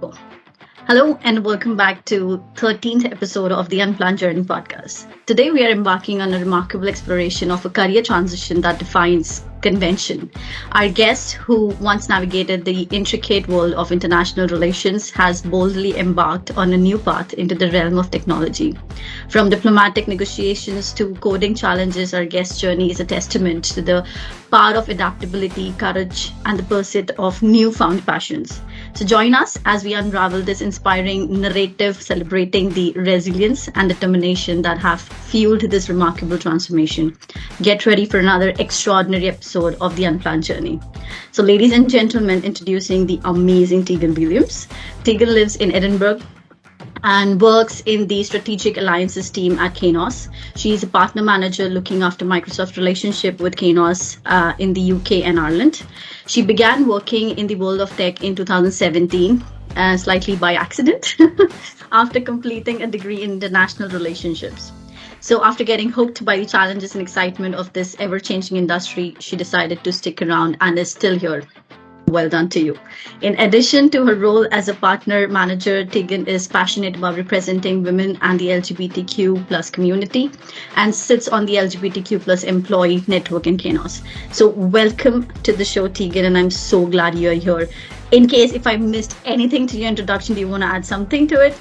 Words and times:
Hello 0.00 1.18
and 1.24 1.44
welcome 1.44 1.76
back 1.76 2.04
to 2.04 2.42
13th 2.54 3.04
episode 3.10 3.50
of 3.50 3.68
the 3.68 3.80
Unplanned 3.80 4.18
Journey 4.18 4.42
podcast. 4.42 5.06
Today 5.26 5.50
we 5.50 5.66
are 5.66 5.70
embarking 5.70 6.22
on 6.22 6.32
a 6.32 6.38
remarkable 6.38 6.88
exploration 6.88 7.50
of 7.50 7.66
a 7.66 7.70
career 7.70 8.02
transition 8.02 8.60
that 8.60 8.78
defines 8.78 9.44
convention. 9.60 10.30
Our 10.72 10.88
guest, 10.88 11.32
who 11.32 11.66
once 11.80 12.08
navigated 12.08 12.64
the 12.64 12.82
intricate 12.92 13.48
world 13.48 13.74
of 13.74 13.90
international 13.90 14.46
relations, 14.48 15.10
has 15.10 15.42
boldly 15.42 15.98
embarked 15.98 16.56
on 16.56 16.72
a 16.72 16.76
new 16.76 16.96
path 16.96 17.34
into 17.34 17.56
the 17.56 17.70
realm 17.70 17.98
of 17.98 18.10
technology. 18.10 18.78
From 19.28 19.50
diplomatic 19.50 20.06
negotiations 20.06 20.92
to 20.94 21.14
coding 21.16 21.54
challenges, 21.54 22.14
our 22.14 22.24
guest's 22.24 22.60
journey 22.60 22.90
is 22.90 23.00
a 23.00 23.04
testament 23.04 23.64
to 23.64 23.82
the 23.82 24.06
power 24.50 24.74
of 24.74 24.88
adaptability, 24.88 25.72
courage, 25.78 26.32
and 26.44 26.58
the 26.58 26.62
pursuit 26.62 27.10
of 27.18 27.42
newfound 27.42 28.04
passions. 28.06 28.60
So 28.94 29.04
join 29.04 29.34
us 29.34 29.58
as 29.64 29.84
we 29.84 29.94
unravel 29.94 30.42
this 30.42 30.60
inspiring 30.60 31.40
narrative 31.40 32.00
celebrating 32.02 32.70
the 32.70 32.92
resilience 32.92 33.68
and 33.74 33.88
determination 33.88 34.62
that 34.62 34.78
have 34.78 35.00
fueled 35.00 35.60
this 35.60 35.88
remarkable 35.88 36.38
transformation. 36.38 37.16
Get 37.62 37.86
ready 37.86 38.06
for 38.06 38.18
another 38.18 38.54
extraordinary 38.58 39.28
episode 39.28 39.76
of 39.80 39.96
The 39.96 40.04
Unplanned 40.04 40.44
Journey. 40.44 40.80
So, 41.32 41.42
ladies 41.42 41.72
and 41.72 41.88
gentlemen, 41.88 42.44
introducing 42.44 43.06
the 43.06 43.20
amazing 43.24 43.84
Tegan 43.84 44.14
Williams. 44.14 44.68
Tegan 45.04 45.32
lives 45.34 45.56
in 45.56 45.72
Edinburgh, 45.72 46.20
and 47.04 47.40
works 47.40 47.82
in 47.86 48.06
the 48.06 48.22
strategic 48.22 48.76
alliances 48.76 49.30
team 49.30 49.58
at 49.58 49.74
Kainos. 49.74 50.28
She's 50.56 50.82
a 50.82 50.86
partner 50.86 51.22
manager 51.22 51.68
looking 51.68 52.02
after 52.02 52.24
Microsoft 52.24 52.76
relationship 52.76 53.40
with 53.40 53.56
Kainos 53.56 54.18
uh, 54.26 54.54
in 54.58 54.72
the 54.72 54.92
UK 54.92 55.12
and 55.26 55.38
Ireland. 55.38 55.82
She 56.26 56.42
began 56.42 56.86
working 56.86 57.38
in 57.38 57.46
the 57.46 57.54
world 57.54 57.80
of 57.80 57.96
tech 57.96 58.22
in 58.22 58.34
2017, 58.34 59.44
uh, 59.76 59.96
slightly 59.96 60.36
by 60.36 60.54
accident, 60.54 61.16
after 61.92 62.20
completing 62.20 62.82
a 62.82 62.86
degree 62.86 63.22
in 63.22 63.32
international 63.32 63.88
relationships. 63.90 64.72
So, 65.20 65.44
after 65.44 65.64
getting 65.64 65.90
hooked 65.90 66.24
by 66.24 66.38
the 66.38 66.46
challenges 66.46 66.94
and 66.94 67.02
excitement 67.02 67.56
of 67.56 67.72
this 67.72 67.96
ever 67.98 68.20
changing 68.20 68.56
industry, 68.56 69.16
she 69.18 69.34
decided 69.34 69.82
to 69.82 69.92
stick 69.92 70.22
around 70.22 70.56
and 70.60 70.78
is 70.78 70.92
still 70.92 71.18
here 71.18 71.42
well 72.08 72.28
done 72.28 72.48
to 72.50 72.60
you. 72.60 72.78
In 73.20 73.38
addition 73.38 73.90
to 73.90 74.04
her 74.06 74.14
role 74.14 74.46
as 74.52 74.68
a 74.68 74.74
partner 74.74 75.28
manager, 75.28 75.84
Tegan 75.84 76.26
is 76.26 76.48
passionate 76.48 76.96
about 76.96 77.16
representing 77.16 77.82
women 77.82 78.18
and 78.22 78.38
the 78.40 78.48
LGBTQ 78.48 79.46
plus 79.48 79.70
community 79.70 80.30
and 80.76 80.94
sits 80.94 81.28
on 81.28 81.46
the 81.46 81.54
LGBTQ 81.54 82.20
plus 82.20 82.44
employee 82.44 83.02
network 83.06 83.46
in 83.46 83.56
Kainos. 83.56 84.02
So 84.32 84.48
welcome 84.48 85.28
to 85.42 85.52
the 85.52 85.64
show, 85.64 85.88
Tegan, 85.88 86.24
and 86.24 86.36
I'm 86.36 86.50
so 86.50 86.86
glad 86.86 87.18
you're 87.18 87.34
here. 87.34 87.68
In 88.10 88.26
case 88.26 88.52
if 88.52 88.66
I 88.66 88.76
missed 88.76 89.16
anything 89.24 89.66
to 89.66 89.78
your 89.78 89.88
introduction, 89.88 90.34
do 90.34 90.40
you 90.40 90.48
want 90.48 90.62
to 90.62 90.68
add 90.68 90.86
something 90.86 91.26
to 91.28 91.40
it? 91.44 91.58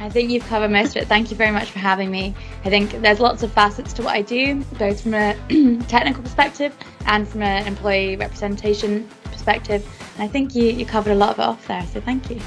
I 0.00 0.08
think 0.08 0.30
you've 0.30 0.46
covered 0.46 0.70
most 0.70 0.96
of 0.96 1.02
it. 1.02 1.08
Thank 1.08 1.30
you 1.30 1.36
very 1.36 1.50
much 1.50 1.70
for 1.70 1.80
having 1.80 2.10
me. 2.10 2.34
I 2.64 2.70
think 2.70 2.92
there's 3.02 3.18
lots 3.18 3.42
of 3.42 3.52
facets 3.52 3.92
to 3.94 4.02
what 4.02 4.14
I 4.14 4.22
do, 4.22 4.62
both 4.78 5.00
from 5.00 5.14
a 5.14 5.34
technical 5.88 6.22
perspective 6.22 6.72
and 7.06 7.26
from 7.26 7.42
an 7.42 7.66
employee 7.66 8.16
representation 8.16 9.08
perspective. 9.48 9.86
And 10.14 10.24
I 10.24 10.28
think 10.28 10.54
you, 10.54 10.64
you 10.64 10.84
covered 10.84 11.12
a 11.12 11.14
lot 11.14 11.30
of 11.30 11.38
it 11.38 11.42
off 11.42 11.66
there, 11.66 11.84
so 11.86 12.00
thank 12.00 12.30
you. 12.30 12.40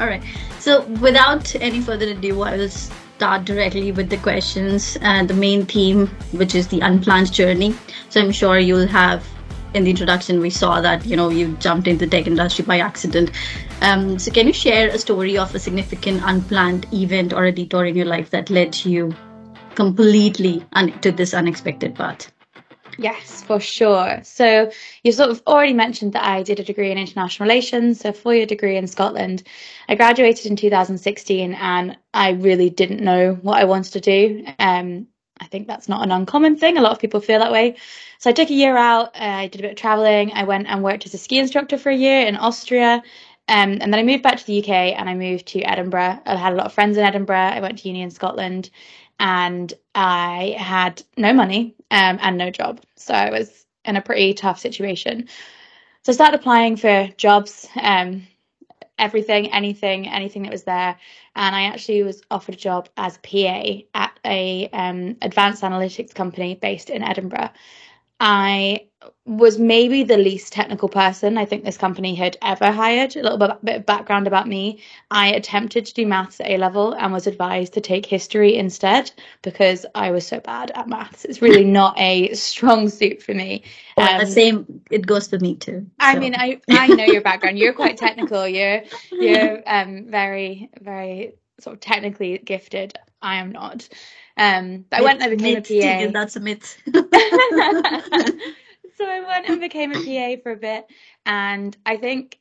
All 0.00 0.06
right. 0.06 0.22
So 0.60 0.82
without 1.00 1.54
any 1.56 1.80
further 1.80 2.08
ado, 2.08 2.42
I 2.42 2.56
will 2.56 2.68
start 2.68 3.44
directly 3.44 3.90
with 3.90 4.10
the 4.10 4.18
questions 4.18 4.96
and 5.00 5.28
the 5.28 5.34
main 5.34 5.66
theme, 5.66 6.06
which 6.32 6.54
is 6.54 6.68
the 6.68 6.80
unplanned 6.80 7.32
journey. 7.32 7.74
So 8.08 8.20
I'm 8.20 8.30
sure 8.30 8.58
you'll 8.58 8.86
have 8.86 9.26
in 9.74 9.84
the 9.84 9.90
introduction 9.90 10.40
we 10.40 10.48
saw 10.48 10.80
that 10.80 11.04
you 11.04 11.14
know 11.14 11.28
you 11.28 11.54
jumped 11.58 11.86
into 11.86 12.06
the 12.06 12.10
tech 12.10 12.26
industry 12.26 12.64
by 12.64 12.78
accident 12.78 13.30
um, 13.82 14.18
so 14.18 14.30
can 14.32 14.46
you 14.46 14.52
share 14.52 14.88
a 14.88 14.96
story 14.96 15.36
of 15.36 15.54
a 15.54 15.58
significant 15.58 16.22
unplanned 16.24 16.86
event 16.90 17.34
or 17.34 17.44
a 17.44 17.52
detour 17.52 17.84
in 17.84 17.94
your 17.94 18.06
life 18.06 18.30
that 18.30 18.48
led 18.48 18.82
you 18.86 19.14
completely 19.74 20.64
un- 20.72 20.98
to 21.00 21.12
this 21.12 21.34
unexpected 21.34 21.94
path 21.94 22.32
Yes, 23.00 23.44
for 23.44 23.60
sure. 23.60 24.18
So 24.24 24.72
you 25.04 25.12
sort 25.12 25.30
of 25.30 25.40
already 25.46 25.72
mentioned 25.72 26.14
that 26.14 26.24
I 26.24 26.42
did 26.42 26.58
a 26.58 26.64
degree 26.64 26.90
in 26.90 26.98
international 26.98 27.44
relations, 27.44 28.00
so 28.00 28.12
four 28.12 28.34
year 28.34 28.44
degree 28.44 28.76
in 28.76 28.88
Scotland. 28.88 29.44
I 29.88 29.94
graduated 29.94 30.46
in 30.46 30.56
2016 30.56 31.54
and 31.54 31.96
I 32.12 32.30
really 32.30 32.70
didn't 32.70 33.00
know 33.00 33.34
what 33.34 33.58
I 33.58 33.64
wanted 33.64 33.92
to 33.92 34.00
do. 34.00 34.44
Um, 34.58 35.06
I 35.40 35.44
think 35.46 35.68
that's 35.68 35.88
not 35.88 36.02
an 36.02 36.10
uncommon 36.10 36.56
thing. 36.56 36.76
A 36.76 36.80
lot 36.82 36.90
of 36.90 36.98
people 36.98 37.20
feel 37.20 37.38
that 37.38 37.52
way. 37.52 37.76
So 38.18 38.30
I 38.30 38.32
took 38.32 38.50
a 38.50 38.54
year 38.54 38.76
out. 38.76 39.14
Uh, 39.14 39.44
I 39.44 39.46
did 39.46 39.60
a 39.60 39.62
bit 39.62 39.70
of 39.70 39.76
traveling. 39.76 40.32
I 40.32 40.42
went 40.42 40.66
and 40.66 40.82
worked 40.82 41.06
as 41.06 41.14
a 41.14 41.18
ski 41.18 41.38
instructor 41.38 41.78
for 41.78 41.90
a 41.90 41.96
year 41.96 42.26
in 42.26 42.34
Austria. 42.34 43.00
Um, 43.46 43.78
and 43.80 43.92
then 43.92 43.94
I 43.94 44.02
moved 44.02 44.24
back 44.24 44.38
to 44.38 44.44
the 44.44 44.58
UK 44.58 44.68
and 44.68 45.08
I 45.08 45.14
moved 45.14 45.46
to 45.48 45.60
Edinburgh. 45.60 46.18
I 46.26 46.34
had 46.34 46.52
a 46.52 46.56
lot 46.56 46.66
of 46.66 46.72
friends 46.72 46.96
in 46.96 47.04
Edinburgh. 47.04 47.36
I 47.36 47.60
went 47.60 47.78
to 47.78 47.88
uni 47.88 48.02
in 48.02 48.10
Scotland 48.10 48.70
and 49.18 49.72
I 49.94 50.54
had 50.58 51.02
no 51.16 51.32
money 51.32 51.74
um, 51.90 52.18
and 52.20 52.38
no 52.38 52.50
job. 52.50 52.80
So 52.96 53.14
I 53.14 53.30
was 53.30 53.66
in 53.84 53.96
a 53.96 54.02
pretty 54.02 54.34
tough 54.34 54.58
situation. 54.60 55.28
So 56.02 56.12
I 56.12 56.14
started 56.14 56.40
applying 56.40 56.76
for 56.76 57.08
jobs, 57.16 57.66
um, 57.80 58.26
everything, 58.98 59.52
anything, 59.52 60.08
anything 60.08 60.42
that 60.42 60.52
was 60.52 60.64
there. 60.64 60.96
And 61.34 61.54
I 61.54 61.64
actually 61.64 62.02
was 62.02 62.22
offered 62.30 62.54
a 62.54 62.58
job 62.58 62.88
as 62.96 63.18
PA 63.18 63.62
at 63.94 64.18
a 64.24 64.68
um, 64.72 65.16
advanced 65.22 65.62
analytics 65.62 66.14
company 66.14 66.54
based 66.54 66.90
in 66.90 67.02
Edinburgh. 67.02 67.50
I 68.20 68.88
was 69.24 69.58
maybe 69.58 70.02
the 70.02 70.16
least 70.16 70.52
technical 70.52 70.88
person 70.88 71.38
I 71.38 71.44
think 71.44 71.62
this 71.64 71.76
company 71.76 72.14
had 72.14 72.36
ever 72.42 72.72
hired. 72.72 73.14
A 73.14 73.22
little 73.22 73.38
bit, 73.38 73.50
bit 73.62 73.76
of 73.76 73.86
background 73.86 74.26
about 74.26 74.48
me. 74.48 74.80
I 75.10 75.28
attempted 75.28 75.86
to 75.86 75.94
do 75.94 76.06
maths 76.06 76.40
at 76.40 76.50
A 76.50 76.56
level 76.56 76.94
and 76.94 77.12
was 77.12 77.26
advised 77.26 77.74
to 77.74 77.80
take 77.80 78.06
history 78.06 78.56
instead 78.56 79.12
because 79.42 79.84
I 79.94 80.10
was 80.10 80.26
so 80.26 80.40
bad 80.40 80.72
at 80.74 80.88
maths. 80.88 81.24
It's 81.24 81.42
really 81.42 81.64
not 81.80 81.98
a 81.98 82.32
strong 82.34 82.88
suit 82.88 83.22
for 83.22 83.34
me. 83.34 83.64
Well, 83.96 84.14
um, 84.14 84.20
the 84.20 84.32
same, 84.32 84.82
it 84.90 85.06
goes 85.06 85.28
for 85.28 85.38
me 85.38 85.56
too. 85.56 85.86
So. 86.00 86.06
I 86.06 86.18
mean, 86.18 86.34
I, 86.34 86.60
I 86.70 86.88
know 86.88 87.04
your 87.04 87.22
background. 87.22 87.58
You're 87.58 87.74
quite 87.74 87.98
technical. 87.98 88.48
You're, 88.48 88.82
you're 89.12 89.62
um, 89.66 90.06
very, 90.08 90.70
very 90.80 91.34
sort 91.60 91.74
of 91.74 91.80
technically 91.80 92.38
gifted. 92.38 92.98
I 93.20 93.36
am 93.36 93.52
not. 93.52 93.88
Um, 94.38 94.84
but 94.90 95.00
I 95.00 95.02
went 95.02 95.22
and 95.22 95.30
became 95.32 95.56
myth, 95.56 95.70
a 95.70 96.06
PA. 96.06 96.12
That's 96.12 96.36
a 96.36 96.40
myth. 96.40 96.78
so 98.96 99.04
I 99.04 99.20
went 99.26 99.48
and 99.48 99.60
became 99.60 99.92
a 99.92 99.98
PA 99.98 100.42
for 100.42 100.52
a 100.52 100.56
bit, 100.56 100.86
and 101.26 101.76
I 101.84 101.96
think 101.96 102.38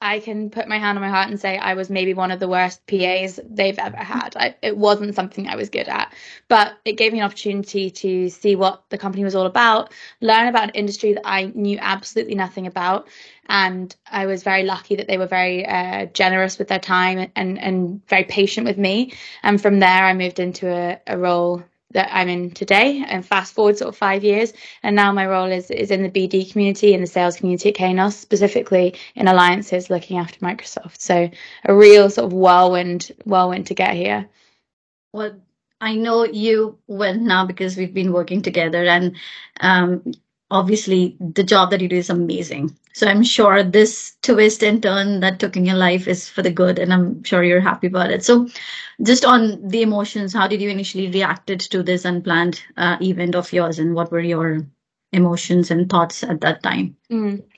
I 0.00 0.20
can 0.20 0.50
put 0.50 0.68
my 0.68 0.78
hand 0.78 0.98
on 0.98 1.02
my 1.02 1.08
heart 1.08 1.30
and 1.30 1.40
say 1.40 1.56
I 1.56 1.72
was 1.72 1.88
maybe 1.88 2.12
one 2.12 2.30
of 2.30 2.38
the 2.38 2.48
worst 2.48 2.86
PAs 2.86 3.40
they've 3.48 3.78
ever 3.78 3.96
had. 3.96 4.36
I, 4.36 4.54
it 4.62 4.76
wasn't 4.76 5.14
something 5.14 5.48
I 5.48 5.56
was 5.56 5.70
good 5.70 5.88
at, 5.88 6.12
but 6.48 6.76
it 6.84 6.98
gave 6.98 7.12
me 7.12 7.20
an 7.20 7.24
opportunity 7.24 7.90
to 7.90 8.28
see 8.28 8.56
what 8.56 8.84
the 8.90 8.98
company 8.98 9.24
was 9.24 9.34
all 9.34 9.46
about, 9.46 9.92
learn 10.20 10.48
about 10.48 10.64
an 10.64 10.74
industry 10.74 11.14
that 11.14 11.26
I 11.26 11.50
knew 11.54 11.78
absolutely 11.80 12.34
nothing 12.34 12.66
about. 12.66 13.08
And 13.48 13.94
I 14.10 14.26
was 14.26 14.42
very 14.42 14.64
lucky 14.64 14.96
that 14.96 15.06
they 15.06 15.16
were 15.16 15.26
very 15.26 15.64
uh, 15.64 16.06
generous 16.06 16.58
with 16.58 16.68
their 16.68 16.78
time 16.78 17.30
and, 17.34 17.58
and 17.58 18.06
very 18.06 18.24
patient 18.24 18.66
with 18.66 18.76
me. 18.76 19.14
And 19.42 19.60
from 19.60 19.78
there, 19.78 20.04
I 20.04 20.12
moved 20.12 20.40
into 20.40 20.68
a, 20.68 21.00
a 21.06 21.16
role 21.16 21.64
that 21.92 22.08
I'm 22.12 22.28
in 22.28 22.50
today 22.50 23.04
and 23.06 23.24
fast 23.24 23.54
forward 23.54 23.78
sort 23.78 23.88
of 23.88 23.96
five 23.96 24.24
years. 24.24 24.52
And 24.82 24.96
now 24.96 25.12
my 25.12 25.26
role 25.26 25.50
is, 25.50 25.70
is 25.70 25.90
in 25.90 26.02
the 26.02 26.10
BD 26.10 26.50
community 26.50 26.94
and 26.94 27.02
the 27.02 27.06
sales 27.06 27.36
community 27.36 27.70
at 27.70 27.76
Kainos, 27.76 28.14
specifically 28.14 28.94
in 29.14 29.28
alliances 29.28 29.88
looking 29.90 30.18
after 30.18 30.38
Microsoft. 30.40 31.00
So 31.00 31.30
a 31.64 31.74
real 31.74 32.10
sort 32.10 32.26
of 32.26 32.32
whirlwind, 32.32 33.12
whirlwind 33.24 33.68
to 33.68 33.74
get 33.74 33.94
here. 33.94 34.28
Well, 35.12 35.36
I 35.80 35.94
know 35.94 36.24
you 36.24 36.78
well 36.86 37.14
now 37.14 37.46
because 37.46 37.76
we've 37.76 37.94
been 37.94 38.12
working 38.12 38.42
together 38.42 38.84
and 38.84 39.16
um, 39.60 40.12
obviously 40.50 41.16
the 41.20 41.42
job 41.42 41.70
that 41.70 41.80
you 41.80 41.88
do 41.88 41.96
is 41.96 42.10
amazing. 42.10 42.76
So 42.92 43.06
I'm 43.06 43.22
sure 43.22 43.62
this 43.62 44.16
twist 44.22 44.62
and 44.62 44.82
turn 44.82 45.20
that 45.20 45.38
took 45.38 45.56
in 45.56 45.66
your 45.66 45.76
life 45.76 46.08
is 46.08 46.28
for 46.28 46.42
the 46.42 46.50
good, 46.50 46.78
and 46.78 46.92
I'm 46.92 47.22
sure 47.24 47.42
you're 47.42 47.60
happy 47.60 47.88
about 47.88 48.10
it. 48.10 48.24
So, 48.24 48.48
just 49.02 49.24
on 49.24 49.68
the 49.68 49.82
emotions, 49.82 50.32
how 50.32 50.48
did 50.48 50.62
you 50.62 50.70
initially 50.70 51.10
reacted 51.10 51.60
to 51.60 51.82
this 51.82 52.06
unplanned 52.06 52.62
uh, 52.76 52.96
event 53.02 53.34
of 53.34 53.52
yours, 53.52 53.78
and 53.78 53.94
what 53.94 54.10
were 54.10 54.20
your 54.20 54.66
emotions 55.12 55.70
and 55.70 55.90
thoughts 55.90 56.22
at 56.22 56.40
that 56.40 56.62
time? 56.62 56.96
Mm. 57.10 57.42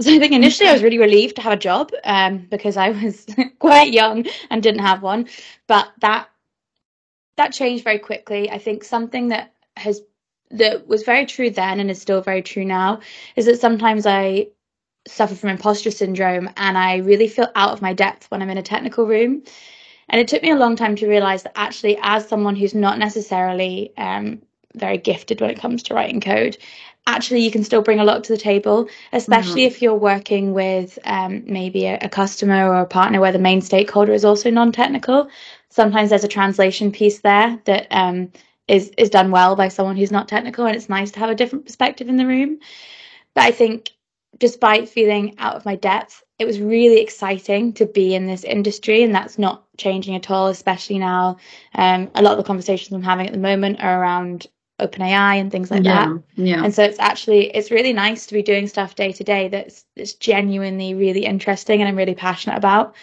So 0.00 0.14
I 0.14 0.18
think 0.18 0.32
initially 0.32 0.70
I 0.70 0.72
was 0.72 0.82
really 0.82 0.96
relieved 0.96 1.36
to 1.36 1.42
have 1.42 1.52
a 1.52 1.58
job 1.58 1.90
um, 2.04 2.46
because 2.50 2.78
I 2.78 2.88
was 2.88 3.26
quite 3.58 3.92
young 3.92 4.24
and 4.48 4.62
didn't 4.62 4.80
have 4.80 5.02
one, 5.02 5.28
but 5.66 5.92
that 6.00 6.30
that 7.36 7.52
changed 7.52 7.84
very 7.84 7.98
quickly. 7.98 8.50
I 8.50 8.56
think 8.56 8.82
something 8.82 9.28
that 9.28 9.52
has 9.76 10.00
that 10.50 10.86
was 10.86 11.02
very 11.02 11.26
true 11.26 11.50
then 11.50 11.80
and 11.80 11.90
is 11.90 12.00
still 12.00 12.20
very 12.20 12.42
true 12.42 12.64
now 12.64 13.00
is 13.36 13.46
that 13.46 13.60
sometimes 13.60 14.06
I 14.06 14.48
suffer 15.06 15.34
from 15.34 15.50
imposter 15.50 15.90
syndrome 15.90 16.48
and 16.56 16.78
I 16.78 16.96
really 16.96 17.28
feel 17.28 17.48
out 17.54 17.72
of 17.72 17.82
my 17.82 17.92
depth 17.92 18.30
when 18.30 18.42
I'm 18.42 18.50
in 18.50 18.58
a 18.58 18.62
technical 18.62 19.06
room. 19.06 19.42
And 20.08 20.20
it 20.20 20.28
took 20.28 20.42
me 20.42 20.50
a 20.50 20.56
long 20.56 20.76
time 20.76 20.96
to 20.96 21.08
realize 21.08 21.42
that 21.44 21.58
actually, 21.58 21.98
as 22.02 22.28
someone 22.28 22.56
who's 22.56 22.74
not 22.74 22.98
necessarily 22.98 23.92
um, 23.96 24.42
very 24.74 24.98
gifted 24.98 25.40
when 25.40 25.50
it 25.50 25.58
comes 25.58 25.82
to 25.84 25.94
writing 25.94 26.20
code, 26.20 26.58
actually 27.06 27.40
you 27.40 27.50
can 27.50 27.64
still 27.64 27.82
bring 27.82 28.00
a 28.00 28.04
lot 28.04 28.24
to 28.24 28.32
the 28.32 28.38
table, 28.38 28.88
especially 29.12 29.62
mm-hmm. 29.62 29.74
if 29.74 29.82
you're 29.82 29.94
working 29.94 30.52
with 30.52 30.98
um, 31.04 31.42
maybe 31.46 31.86
a, 31.86 31.98
a, 32.02 32.08
customer 32.08 32.68
or 32.68 32.80
a 32.80 32.86
partner 32.86 33.20
where 33.20 33.32
the 33.32 33.38
main 33.38 33.60
stakeholder 33.60 34.12
is 34.12 34.24
also 34.24 34.50
non-technical. 34.50 35.28
Sometimes 35.68 36.10
there's 36.10 36.24
a 36.24 36.28
translation 36.28 36.92
piece 36.92 37.20
there 37.20 37.58
that 37.64 37.86
um, 37.90 38.30
is 38.68 38.90
is 38.96 39.10
done 39.10 39.30
well 39.30 39.56
by 39.56 39.68
someone 39.68 39.96
who's 39.96 40.12
not 40.12 40.28
technical, 40.28 40.66
and 40.66 40.76
it's 40.76 40.88
nice 40.88 41.10
to 41.12 41.20
have 41.20 41.30
a 41.30 41.34
different 41.34 41.66
perspective 41.66 42.08
in 42.08 42.16
the 42.16 42.26
room. 42.26 42.58
But 43.34 43.44
I 43.44 43.50
think, 43.50 43.90
despite 44.38 44.88
feeling 44.88 45.34
out 45.38 45.56
of 45.56 45.64
my 45.64 45.76
depth, 45.76 46.22
it 46.38 46.46
was 46.46 46.60
really 46.60 47.00
exciting 47.00 47.72
to 47.74 47.86
be 47.86 48.14
in 48.14 48.26
this 48.26 48.44
industry, 48.44 49.02
and 49.02 49.14
that's 49.14 49.38
not 49.38 49.64
changing 49.76 50.14
at 50.14 50.30
all. 50.30 50.48
Especially 50.48 50.98
now, 50.98 51.36
um, 51.74 52.10
a 52.14 52.22
lot 52.22 52.32
of 52.32 52.38
the 52.38 52.44
conversations 52.44 52.92
I'm 52.92 53.02
having 53.02 53.26
at 53.26 53.32
the 53.32 53.38
moment 53.38 53.82
are 53.82 54.00
around 54.00 54.46
OpenAI 54.80 55.40
and 55.40 55.52
things 55.52 55.70
like 55.70 55.84
yeah, 55.84 56.06
that. 56.06 56.22
Yeah. 56.34 56.64
And 56.64 56.74
so 56.74 56.82
it's 56.82 56.98
actually 56.98 57.46
it's 57.54 57.70
really 57.70 57.92
nice 57.92 58.26
to 58.26 58.34
be 58.34 58.42
doing 58.42 58.66
stuff 58.66 58.94
day 58.94 59.12
to 59.12 59.24
day 59.24 59.48
that's 59.48 59.84
that's 59.96 60.14
genuinely 60.14 60.94
really 60.94 61.24
interesting 61.24 61.80
and 61.80 61.88
I'm 61.88 61.96
really 61.96 62.14
passionate 62.14 62.56
about. 62.56 62.94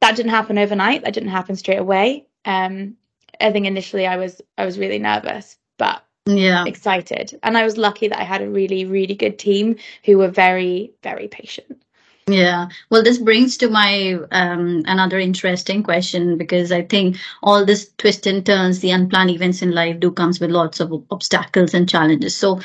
That 0.00 0.14
didn't 0.14 0.30
happen 0.30 0.58
overnight. 0.58 1.02
That 1.02 1.14
didn't 1.14 1.30
happen 1.30 1.56
straight 1.56 1.78
away. 1.78 2.26
Um, 2.44 2.96
I 3.40 3.52
think 3.52 3.66
initially 3.66 4.06
I 4.06 4.16
was 4.16 4.40
I 4.58 4.64
was 4.64 4.78
really 4.78 4.98
nervous, 4.98 5.56
but 5.78 6.02
yeah, 6.26 6.64
excited. 6.64 7.38
And 7.42 7.56
I 7.56 7.64
was 7.64 7.76
lucky 7.76 8.08
that 8.08 8.20
I 8.20 8.24
had 8.24 8.42
a 8.42 8.50
really 8.50 8.84
really 8.84 9.14
good 9.14 9.38
team 9.38 9.76
who 10.04 10.18
were 10.18 10.28
very 10.28 10.92
very 11.02 11.28
patient. 11.28 11.82
Yeah, 12.28 12.70
well, 12.90 13.04
this 13.04 13.18
brings 13.18 13.56
to 13.58 13.70
my 13.70 14.18
um, 14.32 14.82
another 14.86 15.20
interesting 15.20 15.84
question 15.84 16.36
because 16.36 16.72
I 16.72 16.82
think 16.82 17.18
all 17.40 17.64
this 17.64 17.92
twists 17.98 18.26
and 18.26 18.44
turns, 18.44 18.80
the 18.80 18.90
unplanned 18.90 19.30
events 19.30 19.62
in 19.62 19.70
life, 19.70 20.00
do 20.00 20.10
comes 20.10 20.40
with 20.40 20.50
lots 20.50 20.80
of 20.80 20.92
obstacles 21.12 21.72
and 21.72 21.88
challenges. 21.88 22.36
So, 22.36 22.60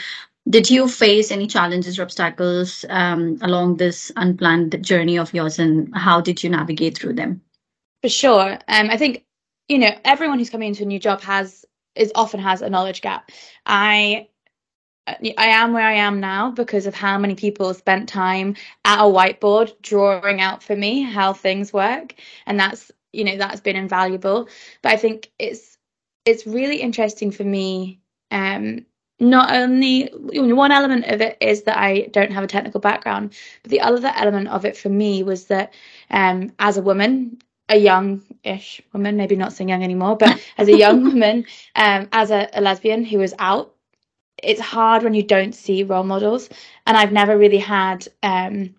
did 0.50 0.72
you 0.72 0.88
face 0.88 1.30
any 1.30 1.46
challenges 1.46 2.00
or 2.00 2.04
obstacles 2.04 2.86
um, 2.90 3.38
along 3.44 3.78
this 3.78 4.12
unplanned 4.16 4.84
journey 4.84 5.20
of 5.20 5.32
yours, 5.32 5.60
and 5.60 5.96
how 5.96 6.22
did 6.22 6.44
you 6.44 6.50
navigate 6.50 6.98
through 6.98 7.14
them? 7.14 7.42
For 8.02 8.10
sure, 8.10 8.54
um, 8.68 8.90
I 8.90 8.98
think 8.98 9.26
you 9.72 9.78
know 9.78 9.96
everyone 10.04 10.38
who's 10.38 10.50
coming 10.50 10.68
into 10.68 10.84
a 10.84 10.86
new 10.86 11.00
job 11.00 11.22
has 11.22 11.66
is 11.96 12.12
often 12.14 12.42
has 12.42 12.62
a 12.62 12.70
knowledge 12.70 13.02
gap. 13.02 13.32
I 13.66 14.28
I 15.08 15.48
am 15.48 15.72
where 15.72 15.88
I 15.88 15.94
am 15.94 16.20
now 16.20 16.52
because 16.52 16.88
of 16.88 16.94
how 16.94 17.18
many 17.18 17.36
people 17.36 17.74
spent 17.74 18.10
time 18.10 18.58
at 18.84 19.00
a 19.00 19.04
whiteboard 19.04 19.74
drawing 19.82 20.42
out 20.42 20.62
for 20.62 20.76
me 20.76 21.04
how 21.04 21.32
things 21.32 21.72
work, 21.72 22.16
and 22.46 22.60
that's 22.60 22.92
you 23.14 23.24
know 23.24 23.38
that's 23.38 23.62
been 23.62 23.78
invaluable. 23.78 24.50
But 24.82 24.92
I 24.92 24.98
think 24.98 25.32
it's 25.40 25.78
it's 26.26 26.46
really 26.46 26.82
interesting 26.82 27.32
for 27.32 27.46
me. 27.46 28.02
Um, 28.30 28.86
not 29.22 29.56
only 29.56 30.10
one 30.14 30.72
element 30.72 31.06
of 31.06 31.22
it 31.22 31.38
is 31.40 31.64
that 31.64 31.78
I 31.78 32.08
don't 32.08 32.32
have 32.32 32.44
a 32.44 32.48
technical 32.48 32.82
background, 32.82 33.36
but 33.64 33.72
the 33.72 33.82
other 33.82 34.12
element 34.16 34.50
of 34.50 34.66
it 34.66 34.76
for 34.76 34.90
me 34.90 35.24
was 35.24 35.46
that 35.46 35.74
um, 36.10 36.52
as 36.60 36.78
a 36.78 36.82
woman, 36.82 37.40
a 37.72 37.78
young-ish 37.78 38.82
woman, 38.94 39.18
maybe 39.18 39.36
not 39.36 39.54
so 39.54 39.66
young 39.66 39.84
anymore, 39.84 40.18
but 40.18 40.40
as 40.58 40.68
a 40.68 40.78
young 40.78 41.04
woman, 41.04 41.46
um, 41.76 42.10
as 42.12 42.32
a, 42.32 42.50
a 42.54 42.62
lesbian 42.62 43.04
who 43.06 43.20
was 43.20 43.34
out 43.40 43.74
it's 44.44 44.62
hard 44.62 45.04
when 45.04 45.14
you 45.14 45.24
don't 45.24 45.54
see 45.54 45.84
role 45.84 46.04
models. 46.04 46.50
And 46.88 46.98
I've 46.98 47.12
never 47.12 47.38
really 47.38 47.60
had 47.60 48.08
um, 48.24 48.76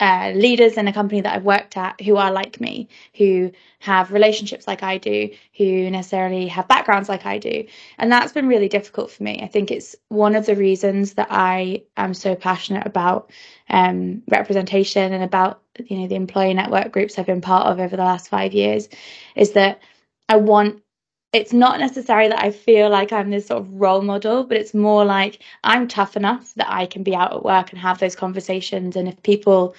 uh, 0.00 0.32
leaders 0.34 0.78
in 0.78 0.88
a 0.88 0.92
company 0.92 1.20
that 1.20 1.36
I've 1.36 1.44
worked 1.44 1.76
at 1.76 2.00
who 2.00 2.16
are 2.16 2.32
like 2.32 2.58
me, 2.60 2.88
who 3.14 3.52
have 3.80 4.12
relationships 4.12 4.66
like 4.66 4.82
I 4.82 4.96
do, 4.96 5.28
who 5.56 5.90
necessarily 5.90 6.48
have 6.48 6.66
backgrounds 6.66 7.08
like 7.08 7.26
I 7.26 7.36
do. 7.36 7.66
And 7.98 8.10
that's 8.10 8.32
been 8.32 8.48
really 8.48 8.68
difficult 8.68 9.10
for 9.10 9.22
me. 9.22 9.40
I 9.42 9.46
think 9.46 9.70
it's 9.70 9.94
one 10.08 10.34
of 10.34 10.46
the 10.46 10.56
reasons 10.56 11.14
that 11.14 11.28
I 11.30 11.82
am 11.98 12.14
so 12.14 12.34
passionate 12.34 12.86
about 12.86 13.30
um, 13.68 14.22
representation 14.28 15.12
and 15.12 15.22
about 15.22 15.62
you 15.86 15.98
know 15.98 16.08
the 16.08 16.16
employee 16.16 16.54
network 16.54 16.92
groups 16.92 17.18
I've 17.18 17.26
been 17.26 17.42
part 17.42 17.66
of 17.66 17.78
over 17.78 17.96
the 17.96 18.02
last 18.02 18.28
five 18.28 18.54
years, 18.54 18.88
is 19.36 19.52
that 19.52 19.80
I 20.28 20.36
want 20.36 20.82
it's 21.32 21.52
not 21.52 21.78
necessarily 21.78 22.28
that 22.28 22.42
I 22.42 22.50
feel 22.50 22.90
like 22.90 23.12
I'm 23.12 23.30
this 23.30 23.46
sort 23.46 23.62
of 23.62 23.72
role 23.80 24.02
model, 24.02 24.44
but 24.44 24.56
it's 24.56 24.74
more 24.74 25.04
like 25.04 25.40
I'm 25.62 25.86
tough 25.86 26.16
enough 26.16 26.54
that 26.54 26.72
I 26.72 26.86
can 26.86 27.02
be 27.04 27.14
out 27.14 27.32
at 27.32 27.44
work 27.44 27.70
and 27.70 27.80
have 27.80 27.98
those 27.98 28.16
conversations. 28.16 28.96
And 28.96 29.08
if 29.08 29.22
people, 29.22 29.74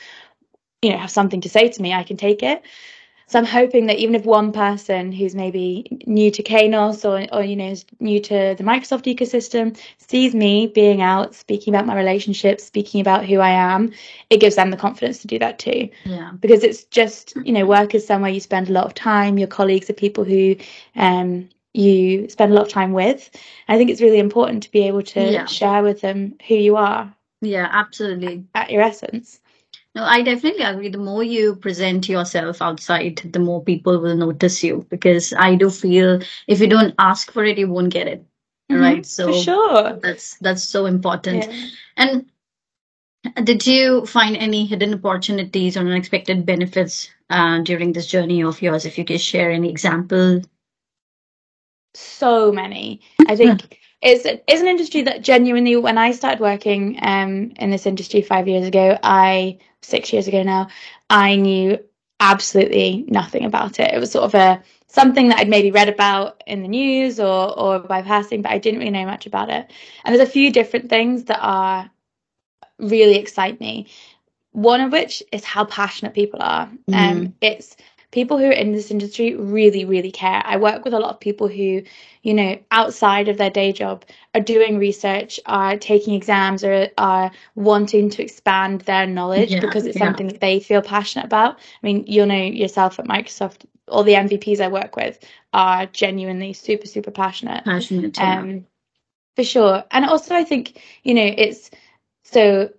you 0.82 0.92
know, 0.92 0.98
have 0.98 1.12
something 1.12 1.42
to 1.42 1.50
say 1.50 1.70
to 1.70 1.82
me, 1.82 1.94
I 1.94 2.04
can 2.04 2.18
take 2.18 2.42
it. 2.44 2.64
So 3.32 3.40
I'm 3.40 3.46
hoping 3.46 3.86
that 3.86 3.98
even 3.98 4.14
if 4.14 4.26
one 4.26 4.52
person 4.52 5.14
who's 5.14 5.36
maybe 5.36 6.04
new 6.06 6.32
to 6.32 6.44
Kainos 6.44 7.06
or, 7.06 7.34
or 7.34 7.42
you 7.42 7.56
know, 7.56 7.70
is 7.70 7.86
new 8.02 8.20
to 8.20 8.56
the 8.58 8.64
Microsoft 8.66 9.06
ecosystem 9.06 9.80
sees 10.00 10.36
me 10.36 10.68
being 10.68 11.02
out, 11.02 11.34
speaking 11.34 11.74
about 11.74 11.86
my 11.86 11.96
relationships, 11.96 12.66
speaking 12.66 13.00
about 13.00 13.26
who 13.26 13.40
I 13.40 13.52
am, 13.52 13.94
it 14.30 14.42
gives 14.42 14.58
them 14.58 14.70
the 14.70 14.76
confidence 14.76 15.20
to 15.20 15.28
do 15.28 15.40
that 15.40 15.60
too. 15.60 15.88
Yeah. 16.04 16.32
Because 16.42 16.66
it's 16.66 16.84
just, 16.84 17.34
you 17.46 17.54
know, 17.54 17.66
work 17.66 17.96
is 17.96 18.06
somewhere 18.06 18.32
you 18.32 18.42
spend 18.42 18.68
a 18.68 18.74
lot 18.74 18.86
of 18.86 18.96
time. 18.96 19.38
Your 19.38 19.48
colleagues 19.48 19.90
are 19.90 19.94
people 19.94 20.26
who 20.26 20.58
um, 20.98 21.48
you 21.74 22.28
spend 22.28 22.52
a 22.52 22.56
lot 22.56 22.66
of 22.66 22.74
time 22.74 22.92
with. 22.92 23.30
I 23.70 23.78
think 23.78 23.92
it's 23.92 24.02
really 24.02 24.20
important 24.20 24.64
to 24.64 24.72
be 24.72 24.82
able 24.88 25.04
to 25.04 25.32
yeah. 25.32 25.46
share 25.46 25.84
with 25.84 26.02
them 26.02 26.36
who 26.50 26.56
you 26.56 26.76
are. 26.76 27.16
Yeah, 27.40 27.70
absolutely. 27.72 28.44
At 28.54 28.72
your 28.72 28.82
essence. 28.82 29.40
No, 29.94 30.04
I 30.06 30.22
definitely 30.22 30.64
agree. 30.64 30.90
The 30.90 30.98
more 30.98 31.24
you 31.24 31.56
present 31.56 32.08
yourself 32.08 32.62
outside, 32.62 33.18
the 33.34 33.40
more 33.40 33.62
people 33.62 34.00
will 34.00 34.16
notice 34.16 34.64
you 34.64 34.86
because 34.90 35.34
I 35.34 35.56
do 35.56 35.70
feel 35.70 36.22
if 36.48 36.62
you 36.62 36.68
don't 36.68 36.96
ask 36.98 37.32
for 37.32 37.44
it, 37.44 37.58
you 37.58 37.68
won't 37.68 37.92
get 37.92 38.08
it. 38.08 38.24
Mm-hmm, 38.72 38.82
right. 38.82 39.06
So 39.06 39.34
sure. 39.34 40.00
That's 40.02 40.38
that's 40.38 40.64
so 40.64 40.86
important. 40.86 41.46
Yeah. 41.46 41.68
And 41.98 42.32
did 43.44 43.68
you 43.68 44.06
find 44.06 44.38
any 44.38 44.66
hidden 44.66 44.94
opportunities 44.94 45.76
or 45.76 45.82
unexpected 45.82 46.46
benefits 46.46 47.10
uh, 47.30 47.60
during 47.60 47.92
this 47.92 48.08
journey 48.08 48.44
of 48.44 48.62
yours? 48.62 48.86
If 48.86 48.98
you 48.98 49.04
could 49.04 49.20
share 49.20 49.52
any 49.52 49.70
example. 49.70 50.42
So 51.94 52.54
many. 52.54 53.02
I 53.28 53.36
think 53.36 53.81
it's 54.02 54.26
it's 54.26 54.62
an 54.62 54.68
industry 54.68 55.04
that 55.04 55.22
genuinely, 55.22 55.76
when 55.76 55.98
I 55.98 56.12
started 56.12 56.40
working 56.40 56.98
um, 57.02 57.54
in 57.58 57.70
this 57.70 57.86
industry 57.86 58.22
five 58.22 58.48
years 58.48 58.68
ago, 58.68 58.98
I 59.04 59.60
six 59.82 60.12
years 60.12 60.28
ago 60.28 60.44
now, 60.44 60.70
I 61.10 61.36
knew 61.36 61.78
absolutely 62.20 63.06
nothing 63.08 63.46
about 63.46 63.80
it. 63.80 63.94
It 63.94 64.00
was 64.00 64.12
sort 64.12 64.26
of 64.26 64.36
a 64.36 64.64
something 64.88 65.30
that 65.30 65.40
I'd 65.40 65.50
maybe 65.50 65.72
read 65.72 65.90
about 65.90 66.42
in 66.48 66.64
the 66.64 66.68
news 66.68 67.20
or 67.20 67.60
or 67.60 67.80
by 67.80 68.02
passing, 68.02 68.42
but 68.42 68.52
I 68.52 68.58
didn't 68.58 68.80
really 68.80 68.92
know 68.92 69.06
much 69.06 69.28
about 69.28 69.50
it. 69.50 69.72
And 70.04 70.16
there's 70.16 70.28
a 70.28 70.32
few 70.32 70.52
different 70.52 70.90
things 70.90 71.26
that 71.26 71.40
are 71.40 71.90
really 72.80 73.18
excite 73.18 73.60
me. 73.60 73.88
One 74.54 74.82
of 74.82 74.92
which 74.92 75.24
is 75.32 75.46
how 75.46 75.66
passionate 75.66 76.14
people 76.14 76.42
are. 76.42 76.70
Mm. 76.90 76.96
Um, 76.96 77.36
it's 77.40 77.78
people 78.12 78.38
who 78.38 78.46
are 78.46 78.52
in 78.52 78.74
this 78.74 78.92
industry 78.92 79.36
really, 79.36 79.86
really 79.86 80.12
care. 80.12 80.42
I 80.46 80.58
work 80.58 80.84
with 80.84 80.94
a 80.94 81.00
lot 81.00 81.12
of 81.12 81.20
people 81.20 81.48
who, 81.48 81.84
you 82.22 82.34
know, 82.34 82.60
outside 82.70 83.30
of 83.30 83.38
their 83.38 83.50
day 83.50 83.72
job 83.72 84.06
are 84.36 84.42
doing 84.42 84.78
research, 84.78 85.40
are 85.46 85.78
taking 85.78 86.14
exams, 86.14 86.64
or 86.64 86.90
are 86.98 87.32
wanting 87.56 88.10
to 88.12 88.22
expand 88.22 88.82
their 88.82 89.08
knowledge 89.08 89.52
yeah, 89.52 89.62
because 89.62 89.86
it's 89.86 89.98
yeah. 89.98 90.06
something 90.06 90.28
that 90.28 90.42
they 90.42 90.60
feel 90.60 90.82
passionate 90.82 91.26
about. 91.26 91.56
I 91.56 91.60
mean, 91.84 92.04
you'll 92.08 92.28
know 92.28 92.36
yourself 92.36 93.00
at 93.00 93.06
Microsoft, 93.06 93.66
all 93.88 94.04
the 94.04 94.14
MVPs 94.14 94.60
I 94.60 94.68
work 94.68 94.96
with 94.96 95.20
are 95.54 95.86
genuinely 95.86 96.54
super, 96.54 96.88
super 96.88 97.12
passionate. 97.12 97.64
Passionate. 97.64 98.20
Um, 98.20 98.66
for 99.36 99.44
sure. 99.44 99.84
And 99.90 100.06
also, 100.06 100.36
I 100.36 100.44
think, 100.44 100.82
you 101.04 101.14
know, 101.14 101.34
it's 101.38 101.72
so 102.24 102.72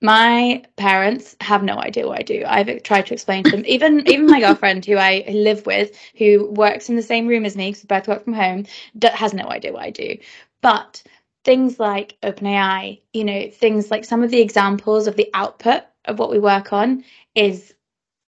my 0.00 0.62
parents 0.76 1.36
have 1.40 1.62
no 1.62 1.78
idea 1.78 2.06
what 2.06 2.18
I 2.18 2.22
do. 2.22 2.42
I've 2.46 2.82
tried 2.82 3.06
to 3.06 3.14
explain 3.14 3.44
to 3.44 3.50
them. 3.50 3.64
Even 3.66 4.08
even 4.08 4.26
my 4.26 4.40
girlfriend, 4.40 4.86
who 4.86 4.96
I 4.96 5.24
live 5.28 5.66
with, 5.66 5.96
who 6.16 6.46
works 6.50 6.88
in 6.88 6.96
the 6.96 7.02
same 7.02 7.26
room 7.26 7.44
as 7.44 7.56
me 7.56 7.70
because 7.70 7.84
we 7.84 7.86
both 7.88 8.08
work 8.08 8.24
from 8.24 8.32
home, 8.32 8.66
has 9.02 9.34
no 9.34 9.48
idea 9.48 9.72
what 9.72 9.82
I 9.82 9.90
do. 9.90 10.16
But 10.62 11.02
things 11.44 11.78
like 11.78 12.16
OpenAI, 12.22 13.00
you 13.12 13.24
know, 13.24 13.50
things 13.50 13.90
like 13.90 14.04
some 14.04 14.22
of 14.22 14.30
the 14.30 14.40
examples 14.40 15.06
of 15.06 15.16
the 15.16 15.28
output 15.34 15.82
of 16.06 16.18
what 16.18 16.30
we 16.30 16.38
work 16.38 16.72
on 16.72 17.04
is 17.34 17.74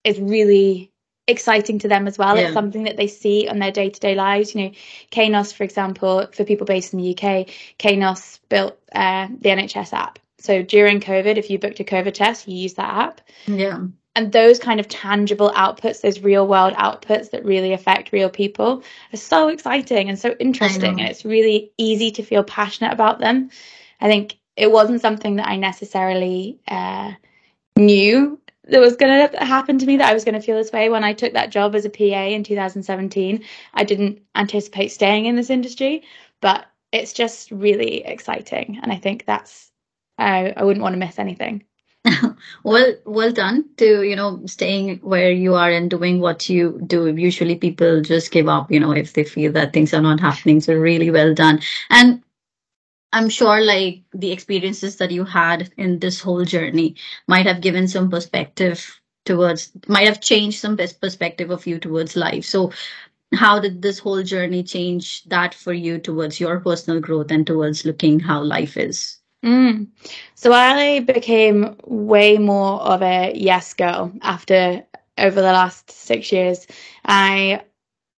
is 0.03 0.19
really 0.19 0.91
exciting 1.27 1.79
to 1.79 1.87
them 1.87 2.07
as 2.07 2.17
well. 2.17 2.35
Yeah. 2.35 2.45
It's 2.45 2.53
something 2.53 2.83
that 2.83 2.97
they 2.97 3.07
see 3.07 3.47
on 3.47 3.59
their 3.59 3.71
day 3.71 3.89
to 3.89 3.99
day 3.99 4.15
lives. 4.15 4.53
You 4.53 4.63
know, 4.63 4.71
Kainos, 5.11 5.53
for 5.53 5.63
example, 5.63 6.27
for 6.33 6.43
people 6.43 6.65
based 6.65 6.93
in 6.93 6.99
the 6.99 7.11
UK, 7.11 7.47
Kainos 7.79 8.39
built 8.49 8.77
uh, 8.91 9.27
the 9.39 9.49
NHS 9.49 9.93
app 9.93 10.19
so 10.41 10.63
during 10.63 10.99
COVID, 10.99 11.37
if 11.37 11.49
you 11.49 11.59
booked 11.59 11.79
a 11.79 11.83
COVID 11.83 12.13
test, 12.13 12.47
you 12.47 12.55
use 12.55 12.73
that 12.73 12.93
app. 12.93 13.21
Yeah. 13.45 13.85
And 14.15 14.31
those 14.31 14.59
kind 14.59 14.79
of 14.79 14.87
tangible 14.89 15.51
outputs, 15.51 16.01
those 16.01 16.19
real 16.19 16.47
world 16.47 16.73
outputs 16.73 17.29
that 17.31 17.45
really 17.45 17.71
affect 17.71 18.11
real 18.11 18.29
people, 18.29 18.83
are 19.13 19.17
so 19.17 19.47
exciting 19.47 20.09
and 20.09 20.19
so 20.19 20.35
interesting. 20.39 20.99
And 20.99 21.09
it's 21.09 21.23
really 21.23 21.71
easy 21.77 22.11
to 22.11 22.23
feel 22.23 22.43
passionate 22.43 22.91
about 22.91 23.19
them. 23.19 23.51
I 24.01 24.07
think 24.07 24.37
it 24.57 24.71
wasn't 24.71 25.01
something 25.01 25.37
that 25.37 25.47
I 25.47 25.55
necessarily 25.55 26.59
uh, 26.67 27.13
knew 27.77 28.39
that 28.65 28.81
was 28.81 28.95
going 28.95 29.29
to 29.29 29.45
happen 29.45 29.77
to 29.79 29.85
me 29.85 29.97
that 29.97 30.09
I 30.09 30.13
was 30.13 30.25
going 30.25 30.35
to 30.35 30.41
feel 30.41 30.57
this 30.57 30.71
way 30.71 30.89
when 30.89 31.03
I 31.03 31.13
took 31.13 31.33
that 31.33 31.51
job 31.51 31.75
as 31.75 31.85
a 31.85 31.89
PA 31.89 32.25
in 32.25 32.43
2017. 32.43 33.43
I 33.73 33.83
didn't 33.83 34.21
anticipate 34.35 34.91
staying 34.91 35.25
in 35.25 35.35
this 35.35 35.49
industry, 35.49 36.03
but 36.41 36.65
it's 36.91 37.13
just 37.13 37.51
really 37.51 38.03
exciting. 38.03 38.79
And 38.81 38.91
I 38.91 38.97
think 38.97 39.25
that's 39.25 39.70
I, 40.21 40.53
I 40.55 40.63
wouldn't 40.63 40.83
want 40.83 40.93
to 40.93 40.99
miss 40.99 41.19
anything. 41.19 41.63
well, 42.63 42.95
well 43.05 43.31
done 43.31 43.65
to 43.77 44.03
you 44.03 44.15
know 44.15 44.41
staying 44.45 44.97
where 44.97 45.31
you 45.31 45.53
are 45.55 45.71
and 45.71 45.89
doing 45.89 46.19
what 46.19 46.49
you 46.49 46.81
do. 46.87 47.07
Usually, 47.07 47.55
people 47.55 48.01
just 48.01 48.31
give 48.31 48.47
up, 48.47 48.71
you 48.71 48.79
know, 48.79 48.91
if 48.91 49.13
they 49.13 49.23
feel 49.23 49.51
that 49.53 49.73
things 49.73 49.93
are 49.93 50.01
not 50.01 50.19
happening. 50.19 50.61
So, 50.61 50.73
really 50.73 51.11
well 51.11 51.33
done. 51.33 51.61
And 51.89 52.23
I'm 53.13 53.29
sure, 53.29 53.61
like 53.61 54.03
the 54.13 54.31
experiences 54.31 54.97
that 54.97 55.11
you 55.11 55.25
had 55.25 55.71
in 55.77 55.99
this 55.99 56.21
whole 56.21 56.45
journey 56.45 56.95
might 57.27 57.45
have 57.45 57.61
given 57.61 57.87
some 57.87 58.09
perspective 58.09 58.99
towards, 59.25 59.71
might 59.87 60.07
have 60.07 60.21
changed 60.21 60.59
some 60.59 60.77
perspective 60.77 61.51
of 61.51 61.67
you 61.67 61.79
towards 61.79 62.15
life. 62.15 62.45
So, 62.45 62.71
how 63.35 63.59
did 63.59 63.81
this 63.81 63.99
whole 63.99 64.23
journey 64.23 64.63
change 64.63 65.23
that 65.25 65.53
for 65.53 65.73
you 65.73 65.99
towards 65.99 66.39
your 66.39 66.59
personal 66.61 66.99
growth 67.01 67.31
and 67.31 67.47
towards 67.47 67.85
looking 67.85 68.19
how 68.21 68.43
life 68.43 68.77
is? 68.77 69.20
Mm. 69.43 69.87
So 70.35 70.53
I 70.53 70.99
became 70.99 71.75
way 71.85 72.37
more 72.37 72.79
of 72.81 73.01
a 73.01 73.33
yes 73.35 73.73
girl 73.73 74.11
after 74.21 74.83
over 75.17 75.41
the 75.41 75.51
last 75.51 75.89
six 75.91 76.31
years. 76.31 76.67
I 77.05 77.61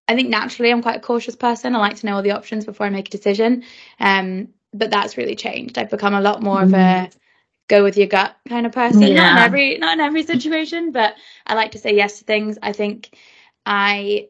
I 0.07 0.15
think 0.15 0.29
naturally 0.29 0.71
I'm 0.71 0.81
quite 0.81 0.97
a 0.97 1.01
cautious 1.01 1.35
person. 1.35 1.75
I 1.75 1.79
like 1.79 1.97
to 1.97 2.05
know 2.05 2.15
all 2.15 2.21
the 2.21 2.31
options 2.31 2.65
before 2.65 2.85
I 2.85 2.89
make 2.89 3.07
a 3.07 3.11
decision. 3.11 3.63
Um, 3.99 4.49
but 4.73 4.91
that's 4.91 5.17
really 5.17 5.35
changed. 5.35 5.77
I've 5.77 5.89
become 5.89 6.13
a 6.13 6.21
lot 6.21 6.41
more 6.41 6.59
mm. 6.59 6.63
of 6.63 6.73
a 6.73 6.75
mm. 6.75 7.15
go 7.67 7.83
with 7.83 7.97
your 7.97 8.07
gut 8.07 8.35
kind 8.49 8.65
of 8.65 8.71
person. 8.71 9.01
Yeah. 9.03 9.15
Not 9.15 9.37
in 9.37 9.43
every 9.43 9.77
not 9.77 9.93
in 9.93 9.99
every 10.01 10.23
situation, 10.23 10.91
but 10.91 11.15
I 11.47 11.55
like 11.55 11.71
to 11.71 11.79
say 11.79 11.95
yes 11.95 12.19
to 12.19 12.25
things. 12.25 12.57
I 12.61 12.73
think 12.73 13.17
I 13.65 14.27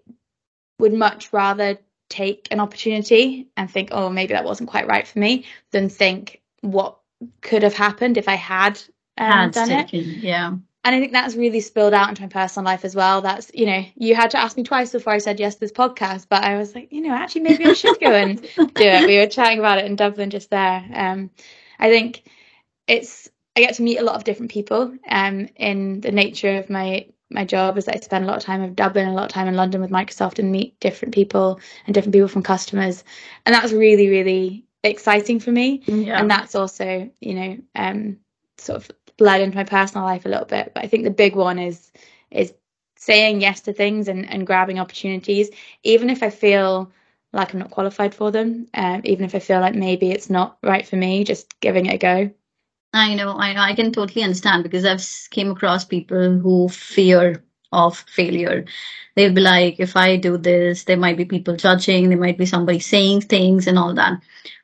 would 0.79 0.93
much 0.93 1.33
rather 1.33 1.79
take 2.09 2.47
an 2.51 2.59
opportunity 2.59 3.47
and 3.57 3.69
think, 3.69 3.89
oh, 3.91 4.09
maybe 4.09 4.33
that 4.33 4.45
wasn't 4.45 4.69
quite 4.69 4.87
right 4.87 5.07
for 5.07 5.17
me, 5.17 5.45
than 5.71 5.89
think, 5.89 6.42
what 6.63 6.97
could 7.41 7.63
have 7.63 7.73
happened 7.73 8.17
if 8.17 8.27
I 8.27 8.35
had, 8.35 8.81
um, 9.17 9.31
had 9.31 9.51
done 9.51 9.69
taken, 9.69 9.99
it. 9.99 10.05
Yeah. 10.17 10.55
And 10.85 10.95
I 10.95 10.99
think 10.99 11.13
that's 11.13 11.35
really 11.35 11.61
spilled 11.61 11.93
out 11.93 12.09
into 12.09 12.23
my 12.23 12.27
personal 12.27 12.65
life 12.65 12.83
as 12.83 12.93
well. 12.93 13.21
That's, 13.21 13.49
you 13.53 13.65
know, 13.65 13.85
you 13.95 14.15
had 14.15 14.31
to 14.31 14.37
ask 14.37 14.57
me 14.57 14.63
twice 14.63 14.91
before 14.91 15.13
I 15.13 15.19
said 15.19 15.39
yes 15.39 15.55
to 15.55 15.59
this 15.61 15.71
podcast, 15.71 16.27
but 16.29 16.43
I 16.43 16.57
was 16.57 16.75
like, 16.75 16.91
you 16.91 17.01
know, 17.01 17.13
actually, 17.13 17.41
maybe 17.41 17.65
I 17.65 17.73
should 17.73 17.99
go 17.99 18.11
and 18.11 18.41
do 18.55 18.57
it. 18.75 19.07
We 19.07 19.17
were 19.17 19.27
chatting 19.27 19.59
about 19.59 19.77
it 19.77 19.85
in 19.85 19.95
Dublin 19.95 20.29
just 20.29 20.49
there. 20.49 20.85
Um, 20.93 21.29
I 21.79 21.89
think 21.89 22.23
it's, 22.87 23.29
I 23.55 23.61
get 23.61 23.75
to 23.75 23.83
meet 23.83 23.99
a 23.99 24.03
lot 24.03 24.15
of 24.15 24.25
different 24.25 24.51
people 24.51 24.93
um, 25.07 25.47
in 25.55 26.01
the 26.01 26.11
nature 26.11 26.57
of 26.57 26.69
my 26.69 27.07
my 27.33 27.45
job 27.45 27.77
is 27.77 27.85
that 27.85 27.95
I 27.95 27.99
spend 27.99 28.23
a 28.23 28.27
lot 28.27 28.37
of 28.37 28.43
time 28.43 28.61
in 28.61 28.75
Dublin, 28.75 29.07
a 29.07 29.13
lot 29.13 29.25
of 29.25 29.31
time 29.31 29.47
in 29.47 29.55
London 29.55 29.81
with 29.81 29.89
Microsoft 29.89 30.39
and 30.39 30.51
meet 30.51 30.79
different 30.79 31.13
people 31.13 31.59
and 31.85 31.93
different 31.93 32.13
people 32.13 32.27
from 32.27 32.43
customers. 32.43 33.03
And 33.45 33.55
that's 33.55 33.73
really, 33.73 34.07
really 34.07 34.65
exciting 34.83 35.39
for 35.39 35.51
me. 35.51 35.83
Yeah. 35.87 36.19
And 36.19 36.29
that's 36.29 36.55
also, 36.55 37.09
you 37.19 37.33
know, 37.33 37.57
um, 37.75 38.17
sort 38.57 38.77
of 38.77 38.91
bled 39.17 39.41
into 39.41 39.55
my 39.55 39.63
personal 39.63 40.05
life 40.05 40.25
a 40.25 40.29
little 40.29 40.45
bit. 40.45 40.73
But 40.73 40.83
I 40.83 40.87
think 40.87 41.03
the 41.03 41.11
big 41.11 41.35
one 41.35 41.59
is 41.59 41.91
is 42.31 42.53
saying 42.95 43.41
yes 43.41 43.61
to 43.61 43.73
things 43.73 44.07
and, 44.07 44.29
and 44.29 44.47
grabbing 44.47 44.79
opportunities, 44.79 45.49
even 45.83 46.09
if 46.09 46.23
I 46.23 46.29
feel 46.29 46.91
like 47.33 47.53
I'm 47.53 47.59
not 47.59 47.71
qualified 47.71 48.15
for 48.15 48.31
them, 48.31 48.67
um, 48.73 49.01
even 49.03 49.25
if 49.25 49.35
I 49.35 49.39
feel 49.39 49.59
like 49.59 49.75
maybe 49.75 50.11
it's 50.11 50.29
not 50.29 50.57
right 50.63 50.87
for 50.87 50.95
me, 50.95 51.23
just 51.23 51.59
giving 51.59 51.87
it 51.87 51.95
a 51.95 51.97
go. 51.97 52.31
I 52.93 53.15
know, 53.15 53.35
I 53.35 53.53
know, 53.53 53.61
I 53.61 53.73
can 53.73 53.91
totally 53.91 54.23
understand 54.23 54.63
because 54.63 54.85
I've 54.85 55.03
came 55.31 55.49
across 55.49 55.83
people 55.83 56.37
who 56.37 56.69
fear 56.69 57.43
of 57.71 57.97
failure. 57.97 58.65
They'll 59.15 59.33
be 59.33 59.41
like, 59.41 59.79
if 59.79 59.97
I 59.97 60.15
do 60.15 60.37
this, 60.37 60.83
there 60.83 60.97
might 60.97 61.17
be 61.17 61.25
people 61.25 61.55
judging, 61.55 62.09
there 62.09 62.19
might 62.19 62.37
be 62.37 62.45
somebody 62.45 62.79
saying 62.79 63.21
things 63.21 63.67
and 63.67 63.79
all 63.79 63.93
that. 63.95 64.21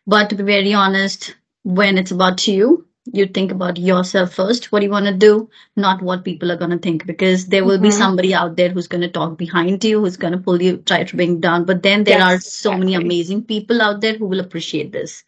But 0.10 0.30
to 0.30 0.36
be 0.36 0.44
very 0.44 0.74
honest, 0.74 1.36
when 1.64 1.98
it's 1.98 2.12
about 2.12 2.48
you, 2.48 2.88
you 3.14 3.26
think 3.26 3.52
about 3.52 3.78
yourself 3.78 4.34
first. 4.34 4.72
What 4.72 4.80
do 4.80 4.86
you 4.86 4.92
want 4.92 5.06
to 5.06 5.14
do? 5.14 5.50
Not 5.76 6.02
what 6.02 6.24
people 6.24 6.52
are 6.52 6.58
going 6.58 6.72
to 6.72 6.78
think, 6.78 7.06
because 7.06 7.48
there 7.48 7.64
will 7.64 7.76
mm-hmm. 7.76 7.84
be 7.84 7.92
somebody 7.92 8.34
out 8.34 8.56
there 8.56 8.70
who's 8.70 8.88
going 8.88 9.02
to 9.02 9.10
talk 9.10 9.38
behind 9.38 9.84
you, 9.84 10.00
who's 10.00 10.18
going 10.18 10.34
to 10.34 10.40
pull 10.40 10.62
you, 10.62 10.78
try 10.78 11.04
to 11.04 11.16
bring 11.16 11.40
down. 11.40 11.66
But 11.66 11.84
then 11.84 12.06
there 12.06 12.20
yes, 12.20 12.28
are 12.28 12.40
so 12.40 12.72
exactly. 12.72 12.80
many 12.80 13.06
amazing 13.06 13.44
people 13.44 13.82
out 13.82 14.02
there 14.02 14.16
who 14.18 14.26
will 14.26 14.40
appreciate 14.40 14.92
this. 14.92 15.24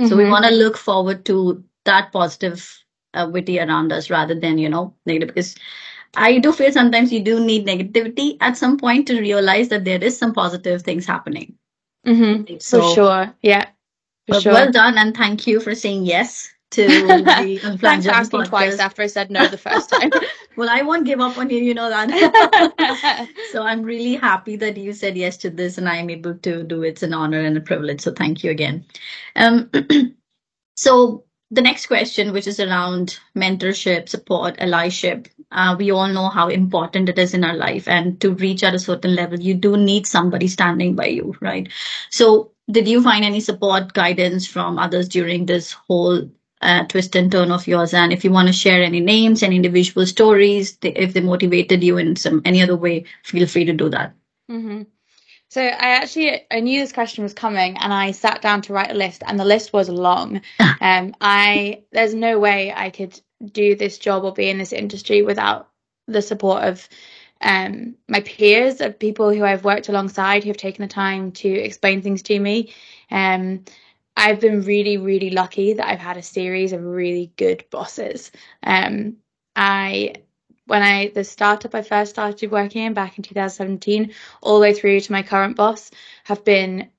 Mm-hmm. 0.00 0.08
So 0.08 0.16
we 0.16 0.22
mm-hmm. 0.22 0.32
want 0.32 0.44
to 0.46 0.52
look 0.52 0.76
forward 0.76 1.24
to 1.26 1.64
that 1.84 2.12
positive 2.12 2.84
uh, 3.14 3.28
witty 3.32 3.58
around 3.58 3.92
us 3.92 4.10
rather 4.10 4.38
than, 4.38 4.58
you 4.58 4.68
know, 4.68 4.94
negative. 5.06 5.34
Because 5.34 5.56
I 6.16 6.38
do 6.38 6.52
feel 6.52 6.72
sometimes 6.72 7.12
you 7.12 7.20
do 7.20 7.44
need 7.44 7.66
negativity 7.66 8.36
at 8.40 8.56
some 8.56 8.78
point 8.78 9.08
to 9.08 9.20
realize 9.20 9.68
that 9.70 9.84
there 9.84 10.02
is 10.02 10.16
some 10.16 10.32
positive 10.32 10.82
things 10.82 11.04
happening. 11.04 11.54
Mm-hmm. 12.06 12.58
So, 12.60 12.80
for 12.80 12.94
sure. 12.94 13.34
Yeah. 13.42 13.66
For 14.28 14.40
sure. 14.40 14.52
Well 14.52 14.70
done, 14.70 14.98
and 14.98 15.16
thank 15.16 15.46
you 15.46 15.60
for 15.60 15.74
saying 15.74 16.04
yes 16.04 16.50
to 16.70 16.86
the 16.86 17.78
Thanks 17.80 18.06
for 18.06 18.12
asking 18.12 18.40
podcast. 18.40 18.48
twice 18.48 18.78
after 18.78 19.02
I 19.02 19.06
said 19.08 19.30
no 19.30 19.46
the 19.48 19.58
first 19.58 19.90
time. 20.00 20.10
well, 20.56 20.68
I 20.70 20.82
won't 20.82 21.04
give 21.04 21.20
up 21.20 21.36
on 21.36 21.50
you, 21.50 21.58
you 21.58 21.74
know 21.74 21.90
that. 21.90 23.28
so 23.52 23.62
I'm 23.62 23.82
really 23.82 24.14
happy 24.14 24.56
that 24.56 24.76
you 24.76 24.92
said 24.92 25.16
yes 25.16 25.36
to 25.38 25.50
this, 25.50 25.78
and 25.78 25.88
I'm 25.88 26.10
able 26.10 26.34
to 26.34 26.62
do 26.62 26.82
it. 26.82 26.88
It's 26.90 27.02
an 27.02 27.14
honor 27.14 27.40
and 27.40 27.56
a 27.56 27.60
privilege. 27.60 28.00
So 28.00 28.12
thank 28.12 28.44
you 28.44 28.50
again. 28.50 28.84
Um, 29.36 29.70
so 30.76 31.24
the 31.50 31.62
next 31.62 31.86
question, 31.86 32.32
which 32.32 32.46
is 32.46 32.60
around 32.60 33.18
mentorship, 33.36 34.08
support, 34.08 34.56
allyship, 34.58 35.26
uh, 35.50 35.74
we 35.76 35.90
all 35.90 36.06
know 36.06 36.28
how 36.28 36.48
important 36.48 37.08
it 37.08 37.18
is 37.18 37.34
in 37.34 37.42
our 37.42 37.56
life. 37.56 37.88
And 37.88 38.20
to 38.20 38.34
reach 38.34 38.62
at 38.62 38.74
a 38.74 38.78
certain 38.78 39.16
level, 39.16 39.40
you 39.40 39.54
do 39.54 39.76
need 39.76 40.06
somebody 40.06 40.46
standing 40.46 40.94
by 40.94 41.06
you, 41.06 41.34
right? 41.40 41.68
So, 42.10 42.52
did 42.70 42.88
you 42.88 43.02
find 43.02 43.24
any 43.24 43.40
support 43.40 43.92
guidance 43.92 44.46
from 44.46 44.78
others 44.78 45.08
during 45.08 45.46
this 45.46 45.72
whole 45.72 46.30
uh, 46.62 46.84
twist 46.84 47.16
and 47.16 47.30
turn 47.30 47.50
of 47.50 47.66
yours? 47.66 47.94
And 47.94 48.12
if 48.12 48.24
you 48.24 48.30
want 48.30 48.48
to 48.48 48.52
share 48.52 48.82
any 48.82 49.00
names 49.00 49.42
and 49.42 49.52
individual 49.52 50.06
stories, 50.06 50.78
if 50.82 51.12
they 51.12 51.20
motivated 51.20 51.82
you 51.82 51.98
in 51.98 52.16
some 52.16 52.42
any 52.44 52.62
other 52.62 52.76
way, 52.76 53.04
feel 53.22 53.46
free 53.46 53.64
to 53.64 53.72
do 53.72 53.88
that. 53.90 54.14
Mm-hmm. 54.50 54.82
So 55.48 55.62
I 55.62 55.96
actually 55.96 56.42
I 56.50 56.60
knew 56.60 56.80
this 56.80 56.92
question 56.92 57.24
was 57.24 57.34
coming, 57.34 57.76
and 57.78 57.92
I 57.92 58.12
sat 58.12 58.40
down 58.40 58.62
to 58.62 58.72
write 58.72 58.92
a 58.92 58.94
list, 58.94 59.24
and 59.26 59.38
the 59.38 59.44
list 59.44 59.72
was 59.72 59.88
long. 59.88 60.42
um, 60.80 61.14
I 61.20 61.82
there's 61.90 62.14
no 62.14 62.38
way 62.38 62.72
I 62.74 62.90
could 62.90 63.20
do 63.52 63.74
this 63.74 63.98
job 63.98 64.24
or 64.24 64.32
be 64.32 64.48
in 64.48 64.58
this 64.58 64.72
industry 64.72 65.22
without 65.22 65.68
the 66.06 66.22
support 66.22 66.62
of 66.62 66.88
um, 67.40 67.96
my 68.08 68.20
peers, 68.20 68.80
of 68.80 68.98
people 68.98 69.32
who 69.32 69.44
I've 69.44 69.64
worked 69.64 69.88
alongside, 69.88 70.44
who 70.44 70.50
have 70.50 70.56
taken 70.56 70.82
the 70.82 70.92
time 70.92 71.32
to 71.32 71.48
explain 71.48 72.02
things 72.02 72.22
to 72.22 72.38
me. 72.38 72.72
Um, 73.10 73.64
I've 74.16 74.40
been 74.40 74.62
really, 74.62 74.98
really 74.98 75.30
lucky 75.30 75.72
that 75.74 75.86
I've 75.86 76.00
had 76.00 76.16
a 76.16 76.22
series 76.22 76.72
of 76.72 76.84
really 76.84 77.32
good 77.36 77.64
bosses. 77.70 78.30
Um, 78.62 79.16
I 79.56 80.14
when 80.66 80.82
I 80.82 81.08
the 81.08 81.24
startup 81.24 81.74
I 81.74 81.82
first 81.82 82.10
started 82.10 82.50
working 82.50 82.82
in 82.84 82.94
back 82.94 83.16
in 83.18 83.24
2017, 83.24 84.12
all 84.42 84.54
the 84.56 84.60
way 84.60 84.74
through 84.74 85.00
to 85.00 85.12
my 85.12 85.22
current 85.22 85.56
boss, 85.56 85.90
have 86.24 86.44
been 86.44 86.90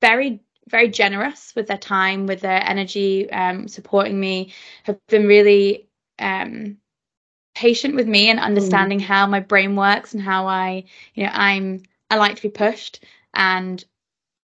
very 0.00 0.40
very 0.68 0.88
generous 0.88 1.52
with 1.54 1.66
their 1.66 1.78
time, 1.78 2.26
with 2.26 2.40
their 2.40 2.62
energy, 2.68 3.30
um, 3.30 3.68
supporting 3.68 4.18
me, 4.18 4.52
have 4.84 4.98
been 5.08 5.26
really 5.26 5.88
um, 6.18 6.78
patient 7.54 7.94
with 7.94 8.08
me 8.08 8.30
and 8.30 8.40
understanding 8.40 8.98
mm. 8.98 9.04
how 9.04 9.26
my 9.26 9.40
brain 9.40 9.76
works 9.76 10.14
and 10.14 10.22
how 10.22 10.46
I, 10.46 10.84
you 11.14 11.24
know, 11.24 11.32
I'm 11.32 11.82
I 12.10 12.16
like 12.16 12.36
to 12.36 12.42
be 12.42 12.50
pushed, 12.50 13.04
and 13.32 13.82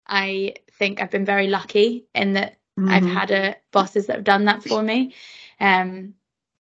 I 0.07 0.55
think 0.79 1.01
I've 1.01 1.11
been 1.11 1.25
very 1.25 1.47
lucky 1.47 2.07
in 2.15 2.35
that 2.35 2.57
mm-hmm. 2.79 2.89
I've 2.89 3.07
had 3.07 3.31
a, 3.31 3.57
bosses 3.73 4.07
that 4.07 4.17
have 4.17 4.25
done 4.25 4.47
that 4.47 4.63
for 4.63 4.83
me. 4.83 5.15
Um, 5.61 6.15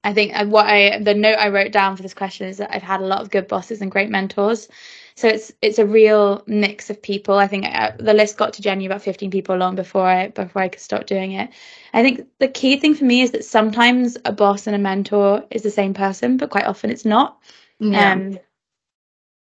I 0.04 0.14
think 0.14 0.34
uh, 0.36 0.46
what 0.46 0.66
I 0.66 1.00
the 1.00 1.14
note 1.14 1.38
I 1.38 1.50
wrote 1.50 1.72
down 1.72 1.96
for 1.96 2.04
this 2.04 2.14
question 2.14 2.48
is 2.48 2.58
that 2.58 2.74
I've 2.74 2.82
had 2.82 3.02
a 3.02 3.06
lot 3.06 3.22
of 3.22 3.30
good 3.30 3.48
bosses 3.48 3.82
and 3.82 3.92
great 3.92 4.10
mentors. 4.10 4.68
So 5.15 5.27
it's 5.27 5.51
it's 5.62 5.80
a 5.80 5.86
real 5.86 6.44
mix 6.48 6.89
of 6.89 7.01
people. 7.01 7.36
I 7.36 7.48
think 7.48 7.65
uh, 7.65 7.91
the 7.98 8.13
list 8.13 8.38
got 8.38 8.53
to 8.53 8.62
genuinely 8.62 8.88
about 8.88 9.01
15 9.01 9.32
people 9.32 9.56
long 9.58 9.75
before 9.75 10.06
I 10.06 10.30
before 10.30 10.62
I 10.62 10.70
could 10.70 10.82
stop 10.82 11.06
doing 11.06 11.34
it. 11.34 11.50
I 11.94 12.03
think 12.03 12.27
the 12.39 12.48
key 12.48 12.77
thing 12.77 12.96
for 12.96 13.06
me 13.06 13.22
is 13.22 13.32
that 13.32 13.46
sometimes 13.46 14.18
a 14.25 14.32
boss 14.32 14.68
and 14.68 14.75
a 14.75 14.80
mentor 14.80 15.46
is 15.51 15.63
the 15.63 15.72
same 15.72 15.94
person, 15.94 16.38
but 16.38 16.50
quite 16.50 16.65
often 16.65 16.89
it's 16.89 17.06
not. 17.06 17.39
Yeah. 17.80 18.13
Um, 18.13 18.39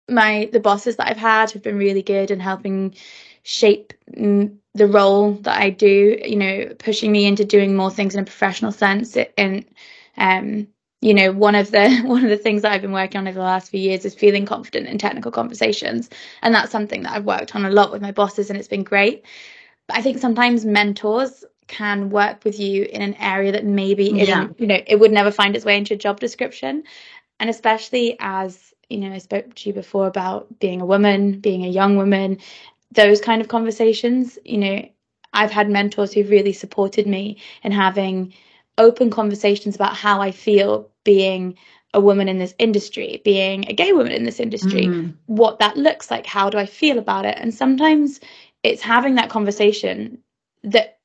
my 0.08 0.48
the 0.52 0.60
bosses 0.60 0.96
that 0.96 1.08
I've 1.08 1.16
had 1.16 1.52
have 1.52 1.62
been 1.62 1.78
really 1.78 2.02
good 2.02 2.30
in 2.30 2.40
helping 2.40 2.94
shape 3.42 3.92
the 4.06 4.86
role 4.86 5.34
that 5.34 5.60
I 5.60 5.70
do. 5.70 6.18
You 6.24 6.36
know, 6.36 6.74
pushing 6.78 7.12
me 7.12 7.26
into 7.26 7.44
doing 7.44 7.76
more 7.76 7.90
things 7.90 8.14
in 8.14 8.20
a 8.20 8.24
professional 8.24 8.72
sense 8.72 9.16
and 9.36 9.64
um, 10.16 10.68
you 11.02 11.12
know, 11.12 11.32
one 11.32 11.56
of 11.56 11.70
the 11.70 12.00
one 12.04 12.24
of 12.24 12.30
the 12.30 12.38
things 12.38 12.62
that 12.62 12.72
I've 12.72 12.80
been 12.80 12.92
working 12.92 13.18
on 13.18 13.28
over 13.28 13.38
the 13.38 13.44
last 13.44 13.70
few 13.70 13.80
years 13.80 14.06
is 14.06 14.14
feeling 14.14 14.46
confident 14.46 14.86
in 14.86 14.96
technical 14.96 15.30
conversations, 15.30 16.08
and 16.40 16.54
that's 16.54 16.72
something 16.72 17.02
that 17.02 17.12
I've 17.12 17.24
worked 17.26 17.54
on 17.54 17.66
a 17.66 17.70
lot 17.70 17.92
with 17.92 18.00
my 18.00 18.12
bosses, 18.12 18.48
and 18.48 18.58
it's 18.58 18.68
been 18.68 18.84
great. 18.84 19.24
But 19.88 19.98
I 19.98 20.02
think 20.02 20.18
sometimes 20.18 20.64
mentors 20.64 21.44
can 21.66 22.10
work 22.10 22.44
with 22.44 22.58
you 22.58 22.84
in 22.84 23.02
an 23.02 23.14
area 23.14 23.52
that 23.52 23.64
maybe 23.64 24.20
isn't, 24.20 24.26
yeah. 24.26 24.48
you 24.56 24.66
know, 24.66 24.78
it 24.86 24.96
would 24.96 25.10
never 25.12 25.30
find 25.30 25.56
its 25.56 25.64
way 25.64 25.76
into 25.76 25.94
a 25.94 25.98
job 25.98 26.20
description, 26.20 26.84
and 27.40 27.50
especially 27.50 28.16
as 28.20 28.72
you 28.88 28.98
know, 28.98 29.12
I 29.12 29.18
spoke 29.18 29.54
to 29.54 29.68
you 29.68 29.74
before 29.74 30.06
about 30.06 30.58
being 30.60 30.80
a 30.80 30.86
woman, 30.86 31.40
being 31.40 31.64
a 31.64 31.68
young 31.68 31.96
woman, 31.96 32.38
those 32.92 33.20
kind 33.20 33.40
of 33.40 33.48
conversations. 33.48 34.38
You 34.44 34.58
know, 34.58 34.88
I've 35.32 35.50
had 35.50 35.68
mentors 35.68 36.12
who've 36.12 36.30
really 36.30 36.52
supported 36.52 37.06
me 37.06 37.38
in 37.64 37.72
having 37.72 38.34
open 38.78 39.10
conversations 39.10 39.74
about 39.74 39.96
how 39.96 40.20
I 40.20 40.30
feel 40.30 40.91
being 41.04 41.56
a 41.94 42.00
woman 42.00 42.28
in 42.28 42.38
this 42.38 42.54
industry, 42.58 43.20
being 43.24 43.68
a 43.68 43.72
gay 43.72 43.92
woman 43.92 44.12
in 44.12 44.24
this 44.24 44.40
industry, 44.40 44.86
mm. 44.86 45.14
what 45.26 45.58
that 45.58 45.76
looks 45.76 46.10
like, 46.10 46.26
how 46.26 46.48
do 46.48 46.58
I 46.58 46.66
feel 46.66 46.98
about 46.98 47.26
it? 47.26 47.36
And 47.38 47.54
sometimes 47.54 48.20
it's 48.62 48.82
having 48.82 49.16
that 49.16 49.28
conversation 49.28 50.18
that 50.62 50.98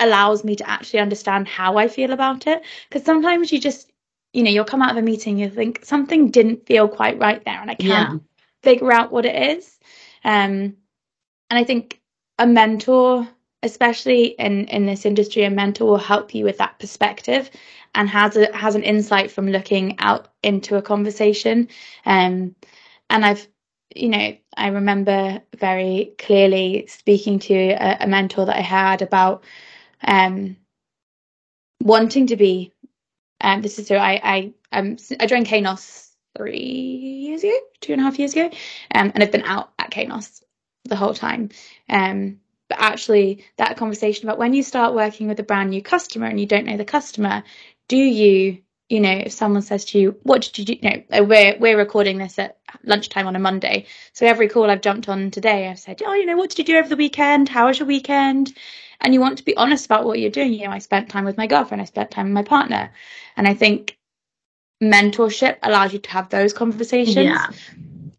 allows 0.00 0.44
me 0.44 0.54
to 0.54 0.68
actually 0.68 1.00
understand 1.00 1.48
how 1.48 1.76
I 1.76 1.88
feel 1.88 2.12
about 2.12 2.46
it. 2.46 2.62
Because 2.88 3.04
sometimes 3.04 3.50
you 3.50 3.60
just, 3.60 3.90
you 4.32 4.44
know, 4.44 4.50
you'll 4.50 4.64
come 4.64 4.82
out 4.82 4.92
of 4.92 4.96
a 4.96 5.02
meeting, 5.02 5.38
you 5.38 5.50
think 5.50 5.84
something 5.84 6.30
didn't 6.30 6.66
feel 6.66 6.86
quite 6.86 7.18
right 7.18 7.44
there, 7.44 7.60
and 7.60 7.70
I 7.70 7.74
can't 7.74 8.12
yeah. 8.12 8.18
figure 8.62 8.92
out 8.92 9.10
what 9.10 9.26
it 9.26 9.58
is. 9.58 9.78
Um, 10.24 10.76
and 11.50 11.58
I 11.58 11.64
think 11.64 12.00
a 12.38 12.46
mentor 12.46 13.26
especially 13.62 14.26
in 14.38 14.66
in 14.66 14.86
this 14.86 15.04
industry 15.04 15.42
a 15.42 15.50
mentor 15.50 15.86
will 15.86 15.98
help 15.98 16.34
you 16.34 16.44
with 16.44 16.58
that 16.58 16.78
perspective 16.78 17.50
and 17.94 18.08
has 18.08 18.36
a 18.36 18.54
has 18.56 18.74
an 18.74 18.82
insight 18.82 19.30
from 19.30 19.48
looking 19.48 19.98
out 19.98 20.28
into 20.42 20.76
a 20.76 20.82
conversation. 20.82 21.68
Um 22.04 22.54
and 23.10 23.24
i've 23.24 23.46
you 23.94 24.08
know 24.08 24.36
i 24.56 24.68
remember 24.68 25.40
very 25.56 26.14
clearly 26.18 26.86
speaking 26.88 27.38
to 27.38 27.54
a, 27.54 27.98
a 28.00 28.06
mentor 28.06 28.46
that 28.46 28.56
i 28.56 28.60
had 28.60 29.02
about 29.02 29.44
um 30.06 30.56
wanting 31.82 32.26
to 32.26 32.36
be 32.36 32.72
um 33.40 33.62
this 33.62 33.78
is 33.78 33.86
so 33.86 33.96
i 33.96 34.20
i 34.22 34.52
um 34.72 34.96
i 35.20 35.26
joined 35.26 35.46
Kainos 35.46 36.10
three 36.36 36.58
years 36.58 37.42
ago 37.42 37.58
two 37.80 37.92
and 37.92 38.00
a 38.00 38.04
half 38.04 38.18
years 38.18 38.32
ago 38.32 38.50
um 38.94 39.12
and 39.14 39.22
i've 39.22 39.32
been 39.32 39.42
out 39.44 39.72
at 39.78 39.90
Kainos 39.90 40.42
the 40.84 40.96
whole 40.96 41.14
time. 41.14 41.50
Um 41.88 42.40
but 42.68 42.80
actually 42.80 43.44
that 43.56 43.78
conversation 43.78 44.28
about 44.28 44.38
when 44.38 44.52
you 44.52 44.62
start 44.62 44.94
working 44.94 45.26
with 45.26 45.40
a 45.40 45.42
brand 45.42 45.70
new 45.70 45.82
customer 45.82 46.26
and 46.26 46.38
you 46.38 46.46
don't 46.46 46.66
know 46.66 46.76
the 46.76 46.84
customer 46.84 47.42
do 47.88 47.96
you 47.96 48.58
you 48.88 49.00
know 49.00 49.10
if 49.10 49.32
someone 49.32 49.62
says 49.62 49.84
to 49.86 49.98
you 49.98 50.16
what 50.22 50.42
did 50.42 50.58
you 50.58 50.64
do? 50.64 50.74
You 50.74 50.90
know 50.90 51.18
uh, 51.18 51.24
we're 51.24 51.58
we're 51.58 51.76
recording 51.76 52.18
this 52.18 52.38
at 52.38 52.58
lunchtime 52.84 53.26
on 53.26 53.36
a 53.36 53.38
monday. 53.38 53.86
So 54.12 54.26
every 54.26 54.48
call 54.48 54.70
i've 54.70 54.80
jumped 54.80 55.08
on 55.08 55.30
today 55.30 55.68
i've 55.68 55.78
said 55.78 56.02
oh 56.06 56.14
you 56.14 56.26
know 56.26 56.36
what 56.36 56.50
did 56.50 56.58
you 56.58 56.64
do 56.64 56.78
over 56.78 56.88
the 56.88 56.96
weekend? 56.96 57.48
How 57.48 57.66
was 57.66 57.78
your 57.78 57.88
weekend? 57.88 58.54
And 59.00 59.14
you 59.14 59.20
want 59.20 59.38
to 59.38 59.44
be 59.44 59.56
honest 59.56 59.86
about 59.86 60.04
what 60.04 60.18
you're 60.18 60.30
doing. 60.30 60.52
You 60.52 60.66
know 60.66 60.72
i 60.72 60.78
spent 60.78 61.08
time 61.08 61.24
with 61.24 61.36
my 61.36 61.46
girlfriend 61.46 61.82
i 61.82 61.84
spent 61.84 62.10
time 62.10 62.26
with 62.26 62.34
my 62.34 62.42
partner. 62.42 62.90
And 63.36 63.48
i 63.48 63.54
think 63.54 63.98
mentorship 64.82 65.56
allows 65.62 65.92
you 65.92 65.98
to 65.98 66.10
have 66.10 66.28
those 66.28 66.52
conversations 66.52 67.16
yeah. 67.16 67.50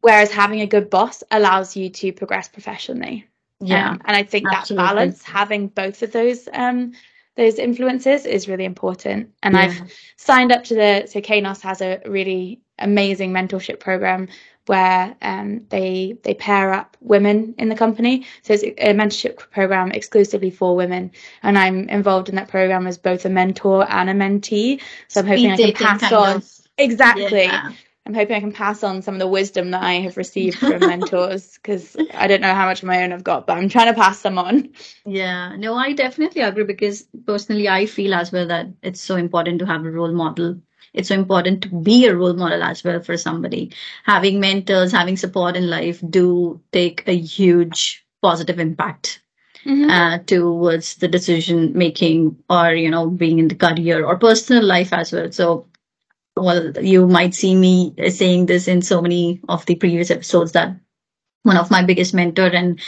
whereas 0.01 0.29
having 0.29 0.59
a 0.59 0.67
good 0.67 0.89
boss 0.89 1.23
allows 1.31 1.77
you 1.77 1.89
to 1.89 2.11
progress 2.11 2.49
professionally. 2.49 3.25
Yeah. 3.61 3.91
Um, 3.91 4.01
and 4.05 4.15
i 4.15 4.23
think 4.23 4.47
absolutely. 4.51 4.83
that 4.83 4.95
balance 4.95 5.23
having 5.23 5.67
both 5.67 6.01
of 6.01 6.11
those 6.11 6.47
um 6.53 6.93
those 7.39 7.55
influences 7.55 8.25
is 8.25 8.47
really 8.47 8.65
important 8.65 9.29
and 9.43 9.55
yeah. 9.55 9.61
i've 9.61 9.93
signed 10.17 10.51
up 10.51 10.63
to 10.63 10.75
the 10.75 11.07
so 11.07 11.21
Kainos 11.21 11.61
has 11.61 11.81
a 11.81 12.01
really 12.05 12.59
amazing 12.77 13.31
mentorship 13.31 13.79
program 13.79 14.27
where 14.69 15.15
um, 15.23 15.65
they 15.69 16.15
they 16.21 16.35
pair 16.35 16.71
up 16.71 16.95
women 17.01 17.55
in 17.57 17.69
the 17.69 17.75
company. 17.75 18.27
So 18.43 18.53
it's 18.53 18.63
a 18.63 18.93
mentorship 18.93 19.37
program 19.49 19.91
exclusively 19.91 20.51
for 20.51 20.75
women, 20.75 21.11
and 21.41 21.57
I'm 21.57 21.89
involved 21.89 22.29
in 22.29 22.35
that 22.35 22.49
program 22.49 22.85
as 22.85 22.97
both 22.97 23.25
a 23.25 23.29
mentor 23.29 23.91
and 23.91 24.09
a 24.11 24.13
mentee. 24.13 24.79
So 25.07 25.21
I'm 25.21 25.27
hoping 25.27 25.55
Speed 25.55 25.69
I 25.69 25.71
can 25.71 25.99
pass 25.99 26.11
on 26.11 26.43
exactly. 26.77 27.43
Yeah. 27.43 27.71
I'm 28.09 28.15
hoping 28.15 28.37
I 28.37 28.39
can 28.39 28.51
pass 28.51 28.83
on 28.83 29.03
some 29.03 29.13
of 29.13 29.19
the 29.19 29.27
wisdom 29.27 29.69
that 29.69 29.83
I 29.83 29.99
have 29.99 30.17
received 30.17 30.57
from 30.57 30.79
mentors 30.87 31.59
because 31.59 31.95
I 32.15 32.25
don't 32.25 32.41
know 32.41 32.55
how 32.55 32.65
much 32.65 32.81
of 32.81 32.87
my 32.87 33.03
own 33.03 33.13
I've 33.13 33.23
got, 33.23 33.45
but 33.45 33.55
I'm 33.55 33.69
trying 33.69 33.93
to 33.93 33.99
pass 33.99 34.23
them 34.23 34.39
on. 34.39 34.69
Yeah, 35.05 35.55
no, 35.57 35.75
I 35.75 35.93
definitely 35.93 36.41
agree 36.41 36.63
because 36.63 37.05
personally, 37.27 37.69
I 37.69 37.85
feel 37.85 38.15
as 38.15 38.31
well 38.31 38.47
that 38.47 38.65
it's 38.81 38.99
so 38.99 39.15
important 39.15 39.59
to 39.59 39.67
have 39.67 39.85
a 39.85 39.91
role 39.91 40.11
model. 40.11 40.59
It's 40.91 41.09
so 41.09 41.13
important 41.13 41.61
to 41.61 41.69
be 41.69 42.07
a 42.07 42.15
role 42.15 42.33
model 42.33 42.63
as 42.63 42.83
well 42.83 42.99
for 42.99 43.15
somebody. 43.15 43.73
Having 44.05 44.39
mentors, 44.39 44.91
having 44.91 45.15
support 45.15 45.55
in 45.55 45.69
life 45.69 46.01
do 46.09 46.59
take 46.71 47.07
a 47.07 47.15
huge 47.15 48.03
positive 48.23 48.57
impact 48.57 49.21
Mm-hmm. 49.65 49.89
Uh, 49.89 50.17
towards 50.19 50.95
the 50.95 51.09
decision 51.09 51.73
making 51.77 52.37
or 52.49 52.73
you 52.73 52.89
know 52.89 53.09
being 53.09 53.39
in 53.39 53.49
the 53.49 53.55
career 53.55 54.05
or 54.05 54.17
personal 54.17 54.63
life 54.63 54.93
as 54.93 55.11
well 55.11 55.29
so 55.33 55.67
well, 56.41 56.71
you 56.79 57.07
might 57.07 57.35
see 57.35 57.55
me 57.55 57.93
saying 58.09 58.45
this 58.45 58.67
in 58.67 58.81
so 58.81 59.01
many 59.01 59.41
of 59.49 59.65
the 59.65 59.75
previous 59.75 60.11
episodes 60.11 60.53
that 60.53 60.75
one 61.43 61.57
of 61.57 61.71
my 61.71 61.83
biggest 61.83 62.13
mentor 62.13 62.47
and, 62.47 62.79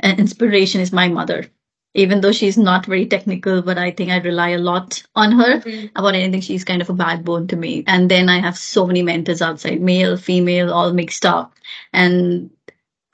and 0.00 0.18
inspiration 0.18 0.80
is 0.80 0.92
my 0.92 1.08
mother. 1.08 1.46
Even 1.94 2.20
though 2.20 2.30
she's 2.30 2.56
not 2.56 2.86
very 2.86 3.04
technical, 3.04 3.62
but 3.62 3.76
I 3.76 3.90
think 3.90 4.10
I 4.10 4.18
rely 4.18 4.50
a 4.50 4.58
lot 4.58 5.02
on 5.16 5.32
her 5.32 5.58
mm-hmm. 5.58 5.86
about 5.96 6.14
anything. 6.14 6.40
She's 6.40 6.64
kind 6.64 6.80
of 6.80 6.88
a 6.88 6.94
backbone 6.94 7.48
to 7.48 7.56
me. 7.56 7.82
And 7.88 8.08
then 8.08 8.28
I 8.28 8.38
have 8.38 8.56
so 8.56 8.86
many 8.86 9.02
mentors 9.02 9.42
outside, 9.42 9.80
male, 9.80 10.16
female, 10.16 10.72
all 10.72 10.92
mixed 10.92 11.26
up. 11.26 11.52
And 11.92 12.50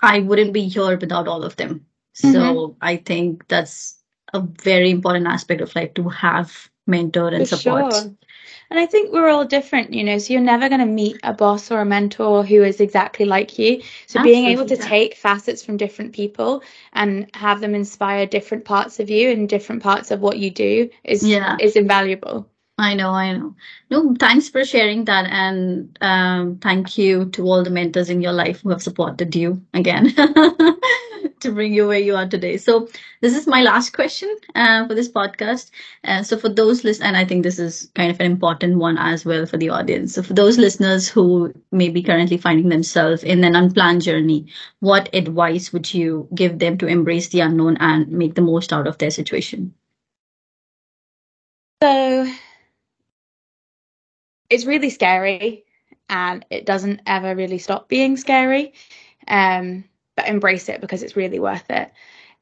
I 0.03 0.21
wouldn't 0.21 0.53
be 0.53 0.69
here 0.69 0.99
without 0.99 1.27
all 1.27 1.43
of 1.43 1.57
them. 1.57 1.87
Mm-hmm. 2.19 2.33
So 2.33 2.77
I 2.83 2.99
think 2.99 3.49
that's 3.49 3.97
a 4.35 4.41
very 4.41 4.91
important 4.91 5.27
aspect 5.27 5.63
of 5.63 5.75
life 5.75 5.95
to 5.95 6.11
have 6.11 6.71
mentor 6.87 7.29
and 7.29 7.49
For 7.49 7.57
support. 7.57 7.93
Sure. 7.93 8.15
And 8.71 8.81
I 8.81 8.87
think 8.87 9.13
we're 9.13 9.29
all 9.29 9.45
different, 9.45 9.93
you 9.93 10.03
know, 10.03 10.19
so 10.19 10.33
you're 10.33 10.43
never 10.43 10.69
going 10.69 10.81
to 10.81 10.87
meet 10.87 11.19
a 11.23 11.33
boss 11.33 11.71
or 11.71 11.81
a 11.81 11.85
mentor 11.85 12.45
who 12.45 12.65
is 12.65 12.81
exactly 12.81 13.25
like 13.25 13.59
you. 13.59 13.81
So 14.07 14.19
Absolutely. 14.19 14.33
being 14.33 14.47
able 14.47 14.67
to 14.67 14.77
take 14.77 15.15
facets 15.15 15.65
from 15.65 15.77
different 15.77 16.15
people 16.15 16.63
and 16.93 17.31
have 17.35 17.61
them 17.61 17.77
inspire 17.77 18.27
different 18.27 18.65
parts 18.65 18.99
of 18.99 19.09
you 19.09 19.31
and 19.31 19.49
different 19.49 19.83
parts 19.83 20.11
of 20.11 20.21
what 20.21 20.39
you 20.39 20.51
do 20.51 20.91
is 21.05 21.25
yeah. 21.25 21.57
is 21.61 21.77
invaluable. 21.77 22.51
I 22.79 22.95
know, 22.95 23.11
I 23.11 23.33
know. 23.33 23.55
No, 23.91 24.15
thanks 24.19 24.51
for 24.51 24.65
sharing 24.65 25.07
that. 25.07 25.27
And 25.31 25.97
um, 26.03 26.59
thank 26.59 26.99
you 26.99 27.27
to 27.31 27.43
all 27.45 27.63
the 27.63 27.71
mentors 27.71 28.11
in 28.11 28.21
your 28.21 28.33
life 28.33 28.61
who 28.61 28.71
have 28.71 28.83
supported 28.83 29.35
you 29.35 29.63
again. 29.73 30.13
to 31.47 31.53
bring 31.53 31.73
you 31.73 31.87
where 31.89 31.99
you 31.99 32.15
are 32.15 32.29
today. 32.29 32.57
So 32.59 32.89
this 33.21 33.37
is 33.37 33.47
my 33.47 33.63
last 33.63 33.93
question 33.93 34.35
uh, 34.55 34.87
for 34.87 34.95
this 34.95 35.09
podcast. 35.09 35.71
Uh, 36.05 36.23
so 36.23 36.37
for 36.37 36.49
those 36.49 36.85
listeners, 36.85 37.07
and 37.07 37.17
I 37.17 37.25
think 37.25 37.43
this 37.43 37.59
is 37.59 37.91
kind 37.95 38.11
of 38.11 38.21
an 38.21 38.27
important 38.27 38.79
one 38.79 38.99
as 38.99 39.25
well 39.25 39.47
for 39.47 39.57
the 39.57 39.71
audience. 39.71 40.15
So 40.15 40.23
for 40.23 40.35
those 40.35 40.59
listeners 40.59 41.09
who 41.09 41.53
may 41.73 41.89
be 41.89 42.03
currently 42.03 42.37
finding 42.37 42.69
themselves 42.69 43.23
in 43.25 43.45
an 43.45 43.57
unplanned 43.57 44.03
journey, 44.03 44.47
what 44.81 45.09
advice 45.15 45.73
would 45.73 45.93
you 45.95 46.29
give 46.35 46.59
them 46.59 46.79
to 46.79 46.87
embrace 46.87 47.29
the 47.29 47.41
unknown 47.41 47.77
and 47.79 48.09
make 48.11 48.35
the 48.35 48.43
most 48.43 48.73
out 48.73 48.87
of 48.87 48.99
their 48.99 49.11
situation? 49.11 49.75
So 51.83 52.27
it's 54.51 54.67
really 54.67 54.91
scary 54.91 55.65
and 56.09 56.45
it 56.51 56.67
doesn't 56.67 57.03
ever 57.07 57.35
really 57.35 57.59
stop 57.59 57.89
being 57.89 58.17
scary. 58.17 58.75
Um, 59.29 59.85
but 60.17 60.29
embrace 60.29 60.69
it 60.69 60.81
because 60.81 61.03
it's 61.03 61.17
really 61.17 61.39
worth 61.39 61.71
it. 61.71 61.93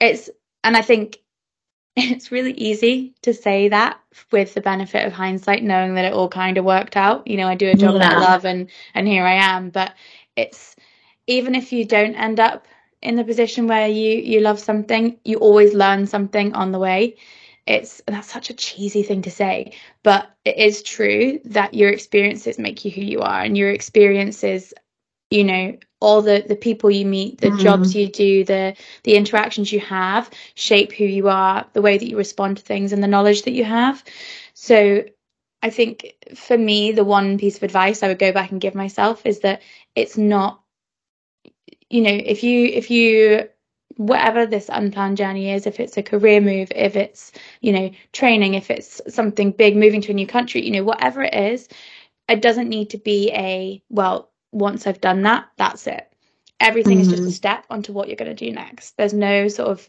It's, 0.00 0.30
and 0.62 0.76
I 0.76 0.82
think 0.82 1.18
it's 1.96 2.32
really 2.32 2.52
easy 2.52 3.14
to 3.22 3.34
say 3.34 3.68
that 3.68 4.00
with 4.30 4.54
the 4.54 4.60
benefit 4.60 5.06
of 5.06 5.12
hindsight, 5.12 5.62
knowing 5.62 5.94
that 5.94 6.04
it 6.04 6.12
all 6.12 6.28
kind 6.28 6.56
of 6.56 6.64
worked 6.64 6.96
out. 6.96 7.26
You 7.26 7.36
know, 7.36 7.48
I 7.48 7.54
do 7.54 7.68
a 7.68 7.74
job 7.74 7.94
yeah. 7.94 8.00
that 8.00 8.12
I 8.16 8.20
love 8.20 8.44
and, 8.44 8.70
and 8.94 9.06
here 9.06 9.24
I 9.24 9.34
am, 9.34 9.70
but 9.70 9.94
it's, 10.36 10.76
even 11.26 11.54
if 11.54 11.72
you 11.72 11.84
don't 11.84 12.14
end 12.14 12.40
up 12.40 12.66
in 13.02 13.16
the 13.16 13.24
position 13.24 13.66
where 13.66 13.88
you, 13.88 14.16
you 14.16 14.40
love 14.40 14.58
something, 14.58 15.18
you 15.24 15.38
always 15.38 15.74
learn 15.74 16.06
something 16.06 16.54
on 16.54 16.72
the 16.72 16.78
way 16.78 17.16
it's 17.66 18.02
that's 18.06 18.30
such 18.30 18.50
a 18.50 18.54
cheesy 18.54 19.02
thing 19.02 19.22
to 19.22 19.30
say 19.30 19.72
but 20.02 20.30
it 20.44 20.56
is 20.56 20.82
true 20.82 21.40
that 21.44 21.72
your 21.72 21.88
experiences 21.88 22.58
make 22.58 22.84
you 22.84 22.90
who 22.90 23.00
you 23.00 23.20
are 23.20 23.40
and 23.40 23.56
your 23.56 23.70
experiences 23.70 24.74
you 25.34 25.44
know 25.44 25.76
all 26.00 26.22
the 26.22 26.44
the 26.46 26.56
people 26.56 26.90
you 26.90 27.04
meet 27.04 27.40
the 27.40 27.48
mm. 27.48 27.58
jobs 27.58 27.94
you 27.94 28.06
do 28.08 28.44
the 28.44 28.76
the 29.02 29.16
interactions 29.16 29.72
you 29.72 29.80
have 29.80 30.30
shape 30.54 30.92
who 30.92 31.04
you 31.04 31.28
are 31.28 31.66
the 31.72 31.82
way 31.82 31.98
that 31.98 32.08
you 32.08 32.16
respond 32.16 32.56
to 32.56 32.62
things 32.62 32.92
and 32.92 33.02
the 33.02 33.08
knowledge 33.08 33.42
that 33.42 33.52
you 33.52 33.64
have 33.64 34.04
so 34.54 35.02
i 35.62 35.70
think 35.70 36.14
for 36.34 36.56
me 36.56 36.92
the 36.92 37.04
one 37.04 37.38
piece 37.38 37.56
of 37.56 37.62
advice 37.62 38.02
i 38.02 38.08
would 38.08 38.18
go 38.18 38.32
back 38.32 38.52
and 38.52 38.60
give 38.60 38.74
myself 38.74 39.26
is 39.26 39.40
that 39.40 39.62
it's 39.94 40.16
not 40.16 40.60
you 41.90 42.00
know 42.00 42.14
if 42.14 42.42
you 42.44 42.66
if 42.66 42.90
you 42.90 43.48
whatever 43.96 44.44
this 44.44 44.68
unplanned 44.72 45.16
journey 45.16 45.50
is 45.50 45.66
if 45.66 45.78
it's 45.78 45.96
a 45.96 46.02
career 46.02 46.40
move 46.40 46.70
if 46.74 46.96
it's 46.96 47.32
you 47.60 47.72
know 47.72 47.90
training 48.12 48.54
if 48.54 48.70
it's 48.70 49.00
something 49.08 49.52
big 49.52 49.76
moving 49.76 50.00
to 50.00 50.10
a 50.10 50.14
new 50.14 50.26
country 50.26 50.64
you 50.64 50.72
know 50.72 50.84
whatever 50.84 51.22
it 51.22 51.34
is 51.34 51.68
it 52.28 52.42
doesn't 52.42 52.68
need 52.68 52.90
to 52.90 52.98
be 52.98 53.30
a 53.32 53.82
well 53.88 54.30
once 54.54 54.86
I've 54.86 55.00
done 55.00 55.22
that, 55.22 55.48
that's 55.56 55.86
it. 55.86 56.10
Everything 56.60 56.98
mm-hmm. 56.98 57.02
is 57.02 57.08
just 57.08 57.20
a 57.20 57.22
mm-hmm. 57.24 57.30
step 57.32 57.66
onto 57.68 57.92
what 57.92 58.08
you're 58.08 58.16
going 58.16 58.34
to 58.34 58.46
do 58.46 58.52
next. 58.52 58.96
There's 58.96 59.12
no 59.12 59.48
sort 59.48 59.68
of 59.68 59.88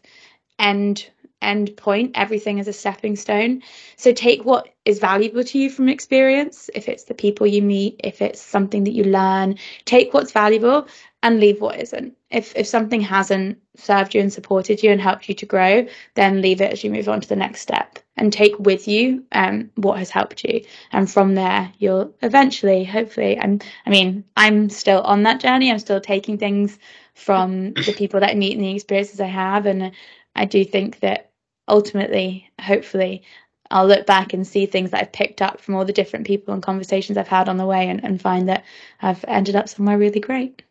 end 0.58 1.08
end 1.42 1.76
point. 1.76 2.12
Everything 2.14 2.58
is 2.58 2.66
a 2.66 2.72
stepping 2.72 3.14
stone. 3.14 3.62
So 3.96 4.12
take 4.12 4.44
what 4.44 4.68
is 4.84 4.98
valuable 4.98 5.44
to 5.44 5.58
you 5.58 5.70
from 5.70 5.88
experience. 5.88 6.70
If 6.74 6.88
it's 6.88 7.04
the 7.04 7.14
people 7.14 7.46
you 7.46 7.62
meet, 7.62 8.00
if 8.02 8.20
it's 8.22 8.40
something 8.40 8.84
that 8.84 8.94
you 8.94 9.04
learn, 9.04 9.58
take 9.84 10.12
what's 10.12 10.32
valuable 10.32 10.88
and 11.22 11.38
leave 11.38 11.60
what 11.60 11.78
isn't. 11.78 12.16
If 12.30 12.56
if 12.56 12.66
something 12.66 13.00
hasn't 13.00 13.58
served 13.76 14.14
you 14.14 14.20
and 14.20 14.32
supported 14.32 14.82
you 14.82 14.90
and 14.90 15.00
helped 15.00 15.28
you 15.28 15.34
to 15.36 15.46
grow, 15.46 15.86
then 16.14 16.42
leave 16.42 16.60
it 16.60 16.72
as 16.72 16.82
you 16.82 16.90
move 16.90 17.08
on 17.08 17.20
to 17.20 17.28
the 17.28 17.36
next 17.36 17.60
step 17.60 17.98
and 18.16 18.32
take 18.32 18.58
with 18.58 18.88
you 18.88 19.24
um, 19.32 19.70
what 19.76 19.98
has 19.98 20.10
helped 20.10 20.44
you. 20.44 20.64
And 20.92 21.10
from 21.10 21.34
there, 21.34 21.72
you'll 21.78 22.14
eventually, 22.22 22.84
hopefully, 22.84 23.38
I'm, 23.38 23.60
I 23.84 23.90
mean, 23.90 24.24
I'm 24.36 24.70
still 24.70 25.02
on 25.02 25.22
that 25.24 25.40
journey. 25.40 25.70
I'm 25.70 25.78
still 25.78 26.00
taking 26.00 26.38
things 26.38 26.78
from 27.14 27.72
the 27.72 27.94
people 27.96 28.20
that 28.20 28.30
I 28.30 28.34
meet 28.34 28.56
and 28.56 28.64
the 28.64 28.74
experiences 28.74 29.20
I 29.20 29.26
have. 29.26 29.66
And 29.66 29.92
I 30.34 30.44
do 30.44 30.64
think 30.64 31.00
that 31.00 31.30
ultimately, 31.68 32.50
hopefully, 32.60 33.22
I'll 33.70 33.86
look 33.86 34.06
back 34.06 34.32
and 34.32 34.46
see 34.46 34.66
things 34.66 34.90
that 34.92 35.00
I've 35.00 35.12
picked 35.12 35.42
up 35.42 35.60
from 35.60 35.74
all 35.74 35.84
the 35.84 35.92
different 35.92 36.26
people 36.26 36.54
and 36.54 36.62
conversations 36.62 37.18
I've 37.18 37.28
had 37.28 37.48
on 37.48 37.56
the 37.56 37.66
way 37.66 37.88
and, 37.88 38.02
and 38.04 38.20
find 38.20 38.48
that 38.48 38.64
I've 39.02 39.24
ended 39.26 39.56
up 39.56 39.68
somewhere 39.68 39.98
really 39.98 40.20
great. 40.20 40.62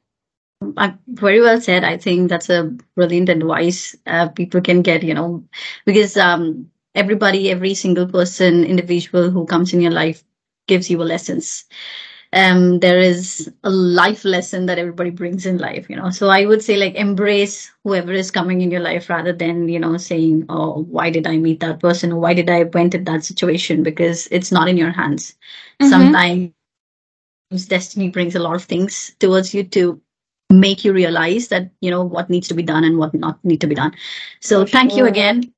very 1.07 1.41
well 1.41 1.59
said. 1.59 1.83
I 1.83 1.97
think 1.97 2.29
that's 2.29 2.49
a 2.49 2.75
brilliant 2.95 3.29
advice 3.29 3.95
uh, 4.07 4.29
people 4.29 4.61
can 4.61 4.81
get, 4.81 5.03
you 5.03 5.13
know, 5.13 5.43
because 5.85 6.15
um, 6.17 6.71
everybody, 6.95 7.51
every 7.51 7.73
single 7.73 8.07
person, 8.07 8.63
individual 8.63 9.29
who 9.29 9.45
comes 9.45 9.73
in 9.73 9.81
your 9.81 9.91
life 9.91 10.23
gives 10.67 10.89
you 10.89 11.01
a 11.01 11.05
lessons 11.05 11.65
um, 12.35 12.79
there 12.79 12.99
is 12.99 13.51
a 13.63 13.69
life 13.69 14.25
lesson 14.25 14.65
that 14.65 14.77
everybody 14.77 15.09
brings 15.09 15.45
in 15.45 15.57
life, 15.57 15.89
you 15.89 15.95
know. 15.95 16.09
So 16.09 16.29
I 16.29 16.45
would 16.45 16.61
say 16.61 16.75
like 16.75 16.93
embrace 16.95 17.71
whoever 17.83 18.11
is 18.11 18.29
coming 18.29 18.61
in 18.61 18.71
your 18.71 18.81
life 18.81 19.09
rather 19.09 19.31
than, 19.31 19.69
you 19.69 19.79
know, 19.79 19.95
saying, 19.97 20.45
oh, 20.49 20.83
why 20.89 21.09
did 21.09 21.27
I 21.27 21.37
meet 21.37 21.61
that 21.61 21.79
person 21.79 22.11
or 22.11 22.19
why 22.19 22.33
did 22.33 22.49
I 22.49 22.63
went 22.63 22.93
in 22.93 23.05
that 23.05 23.23
situation? 23.23 23.83
Because 23.83 24.27
it's 24.31 24.51
not 24.51 24.67
in 24.67 24.77
your 24.77 24.91
hands. 24.91 25.35
Mm-hmm. 25.81 25.89
Sometimes 25.89 26.51
destiny 27.67 28.09
brings 28.09 28.35
a 28.35 28.39
lot 28.39 28.55
of 28.55 28.63
things 28.63 29.15
towards 29.19 29.53
you 29.53 29.63
to 29.63 30.01
make 30.49 30.83
you 30.83 30.91
realize 30.91 31.47
that, 31.47 31.71
you 31.79 31.89
know, 31.89 32.03
what 32.03 32.29
needs 32.29 32.49
to 32.49 32.53
be 32.53 32.63
done 32.63 32.83
and 32.83 32.97
what 32.97 33.13
not 33.13 33.43
need 33.45 33.61
to 33.61 33.67
be 33.67 33.75
done. 33.75 33.93
So 34.41 34.65
for 34.65 34.71
thank 34.71 34.91
sure. 34.91 34.99
you 34.99 35.05
again 35.05 35.53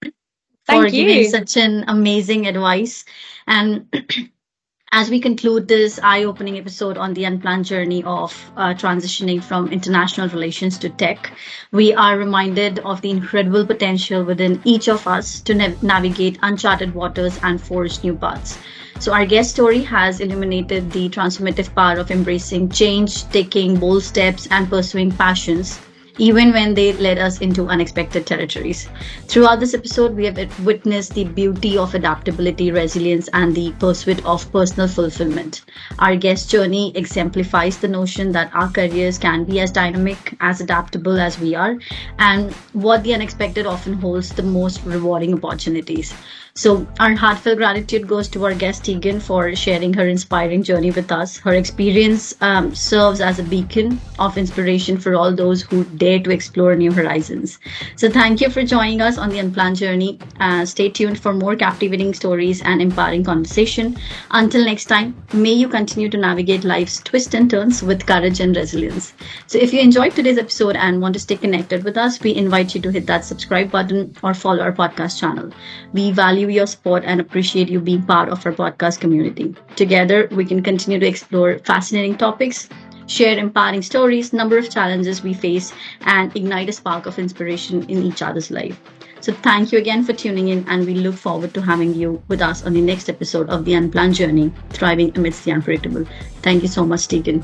Thank 0.68 0.90
for 0.90 0.96
you. 0.96 1.06
giving 1.06 1.30
such 1.30 1.58
an 1.58 1.86
amazing 1.88 2.46
advice. 2.46 3.06
And 3.48 3.88
as 4.92 5.10
we 5.10 5.20
conclude 5.20 5.68
this 5.68 6.00
eye 6.04 6.26
opening 6.26 6.58
episode 6.58 6.98
on 6.98 7.14
the 7.14 7.24
unplanned 7.24 7.66
journey 7.66 8.04
of 8.04 8.52
uh, 8.58 8.74
transitioning 8.74 9.42
from 9.44 9.70
international 9.72 10.28
relations 10.30 10.78
to 10.80 10.90
tech, 10.90 11.32
we 11.72 11.94
are 11.94 12.18
reminded 12.18 12.80
of 12.80 13.02
the 13.02 13.10
incredible 13.10 13.66
potential 13.66 14.24
within 14.24 14.62
each 14.66 14.90
of 14.90 15.08
us 15.08 15.42
to 15.42 15.56
nav- 15.56 15.82
navigate 15.82 16.38
uncharted 16.42 16.94
waters 16.94 17.40
and 17.44 17.62
forge 17.62 18.04
new 18.04 18.16
paths. 18.16 18.58
So, 19.00 19.14
our 19.14 19.26
guest 19.26 19.52
story 19.52 19.84
has 19.84 20.20
illuminated 20.20 20.92
the 20.92 21.08
transformative 21.10 21.74
power 21.76 21.98
of 22.00 22.12
embracing 22.12 22.70
change, 22.70 23.30
taking 23.30 23.80
bold 23.80 24.04
steps, 24.04 24.48
and 24.52 24.70
pursuing 24.70 25.12
passions 25.12 25.80
even 26.18 26.52
when 26.52 26.74
they 26.74 26.94
led 26.94 27.18
us 27.18 27.38
into 27.40 27.68
unexpected 27.68 28.26
territories. 28.28 28.90
Throughout 29.28 29.60
this 29.60 29.74
episode, 29.74 30.16
we 30.16 30.26
have 30.26 30.38
witnessed 30.58 31.14
the 31.14 31.24
beauty 31.26 31.78
of 31.78 31.94
adaptability, 31.96 32.72
resilience, 32.72 33.30
and 33.34 33.56
the 33.56 33.76
pursuit 33.80 34.22
of 34.26 34.52
personal 34.52 34.88
fulfillment. 34.88 35.64
Our 36.00 36.16
guest 36.16 36.50
journey 36.50 36.92
exemplifies 36.96 37.78
the 37.80 37.88
notion 37.88 38.32
that 38.34 38.52
our 38.54 38.70
careers 38.72 39.18
can 39.18 39.46
be 39.46 39.60
as 39.60 39.72
dynamic, 39.72 40.36
as 40.40 40.62
adaptable 40.62 41.20
as 41.20 41.40
we 41.40 41.56
are, 41.56 41.78
and 42.20 42.60
what 42.74 43.04
the 43.04 43.14
unexpected 43.14 43.66
often 43.66 43.94
holds 43.94 44.34
the 44.34 44.44
most 44.44 44.84
rewarding 44.86 45.34
opportunities. 45.36 46.16
So, 46.58 46.88
our 47.00 47.14
heartfelt 47.16 47.58
gratitude 47.60 48.08
goes 48.08 48.28
to 48.30 48.44
our 48.46 48.56
guest 48.56 48.84
Tegan 48.86 49.20
for 49.20 49.56
sharing 49.56 49.94
her 49.94 50.08
inspiring 50.08 50.64
journey 50.64 50.90
with 50.90 51.12
us. 51.12 51.38
Her 51.38 51.54
experience 51.54 52.34
um, 52.42 52.74
serves 52.74 53.22
as 53.22 53.38
a 53.38 53.44
beacon 53.44 54.02
of 54.18 54.40
inspiration 54.40 54.98
for 54.98 55.14
all 55.14 55.36
those 55.36 55.62
who 55.62 55.86
dare 55.86 56.20
to 56.20 56.32
explore 56.32 56.76
new 56.76 56.92
horizons. 56.92 57.60
So, 57.96 58.10
thank 58.10 58.42
you 58.42 58.50
for 58.50 58.64
joining 58.64 59.02
us 59.02 59.20
on 59.20 59.30
the 59.30 59.38
Unplanned 59.38 59.76
Journey. 59.78 60.20
Uh, 60.40 60.66
stay 60.66 60.90
tuned 60.90 61.20
for 61.20 61.32
more 61.32 61.56
captivating 61.56 62.16
stories 62.16 62.64
and 62.64 62.82
empowering 62.82 63.24
conversation. 63.24 63.96
Until 64.32 64.66
next 64.66 64.86
time, 64.86 65.16
may 65.34 65.54
you 65.54 65.70
continue 65.70 66.10
to 66.10 66.18
navigate 66.18 66.64
life's 66.64 67.00
twists 67.02 67.36
and 67.36 67.52
turns 67.52 67.84
with 67.84 68.08
courage 68.08 68.40
and 68.40 68.56
resilience. 68.56 69.14
So, 69.46 69.60
if 69.60 69.74
you 69.74 69.80
enjoyed 69.80 70.16
today's 70.16 70.40
episode 70.40 70.76
and 70.76 71.02
want 71.02 71.14
to 71.14 71.20
stay 71.20 71.38
connected 71.38 71.84
with 71.84 71.98
us, 71.98 72.20
we 72.20 72.34
invite 72.36 72.74
you 72.74 72.82
to 72.82 72.92
hit 72.92 73.06
that 73.06 73.26
subscribe 73.26 73.70
button 73.70 74.16
or 74.24 74.34
follow 74.34 74.64
our 74.64 74.74
podcast 74.74 75.20
channel. 75.20 75.52
We 75.94 76.12
value 76.12 76.47
your 76.50 76.68
support 76.68 77.04
and 77.06 77.20
appreciate 77.20 77.70
you 77.70 77.80
being 77.80 78.04
part 78.04 78.30
of 78.30 78.46
our 78.46 78.52
podcast 78.52 79.00
community. 79.00 79.56
Together, 79.76 80.28
we 80.32 80.46
can 80.46 80.62
continue 80.62 81.00
to 81.00 81.08
explore 81.08 81.60
fascinating 81.60 82.18
topics, 82.18 82.70
share 83.08 83.38
empowering 83.38 83.82
stories, 83.82 84.34
number 84.34 84.58
of 84.58 84.70
challenges 84.70 85.24
we 85.24 85.34
face, 85.34 85.74
and 86.02 86.36
ignite 86.36 86.70
a 86.70 86.74
spark 86.74 87.06
of 87.06 87.20
inspiration 87.20 87.84
in 87.90 88.04
each 88.04 88.22
other's 88.22 88.52
life. 88.52 88.80
So 89.20 89.34
thank 89.34 89.72
you 89.72 89.80
again 89.80 90.04
for 90.04 90.14
tuning 90.14 90.50
in, 90.50 90.64
and 90.68 90.86
we 90.86 90.94
look 90.94 91.16
forward 91.16 91.54
to 91.56 91.62
having 91.62 91.94
you 91.94 92.22
with 92.28 92.42
us 92.42 92.66
on 92.66 92.74
the 92.74 92.82
next 92.82 93.10
episode 93.10 93.50
of 93.50 93.66
The 93.66 93.74
Unplanned 93.74 94.16
Journey, 94.16 94.54
Thriving 94.70 95.12
Amidst 95.18 95.44
the 95.44 95.52
Unpredictable. 95.52 96.06
Thank 96.42 96.62
you 96.62 96.70
so 96.70 96.86
much, 96.86 97.08
Tegan. 97.08 97.44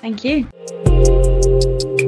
Thank 0.00 0.24
you. 0.24 0.48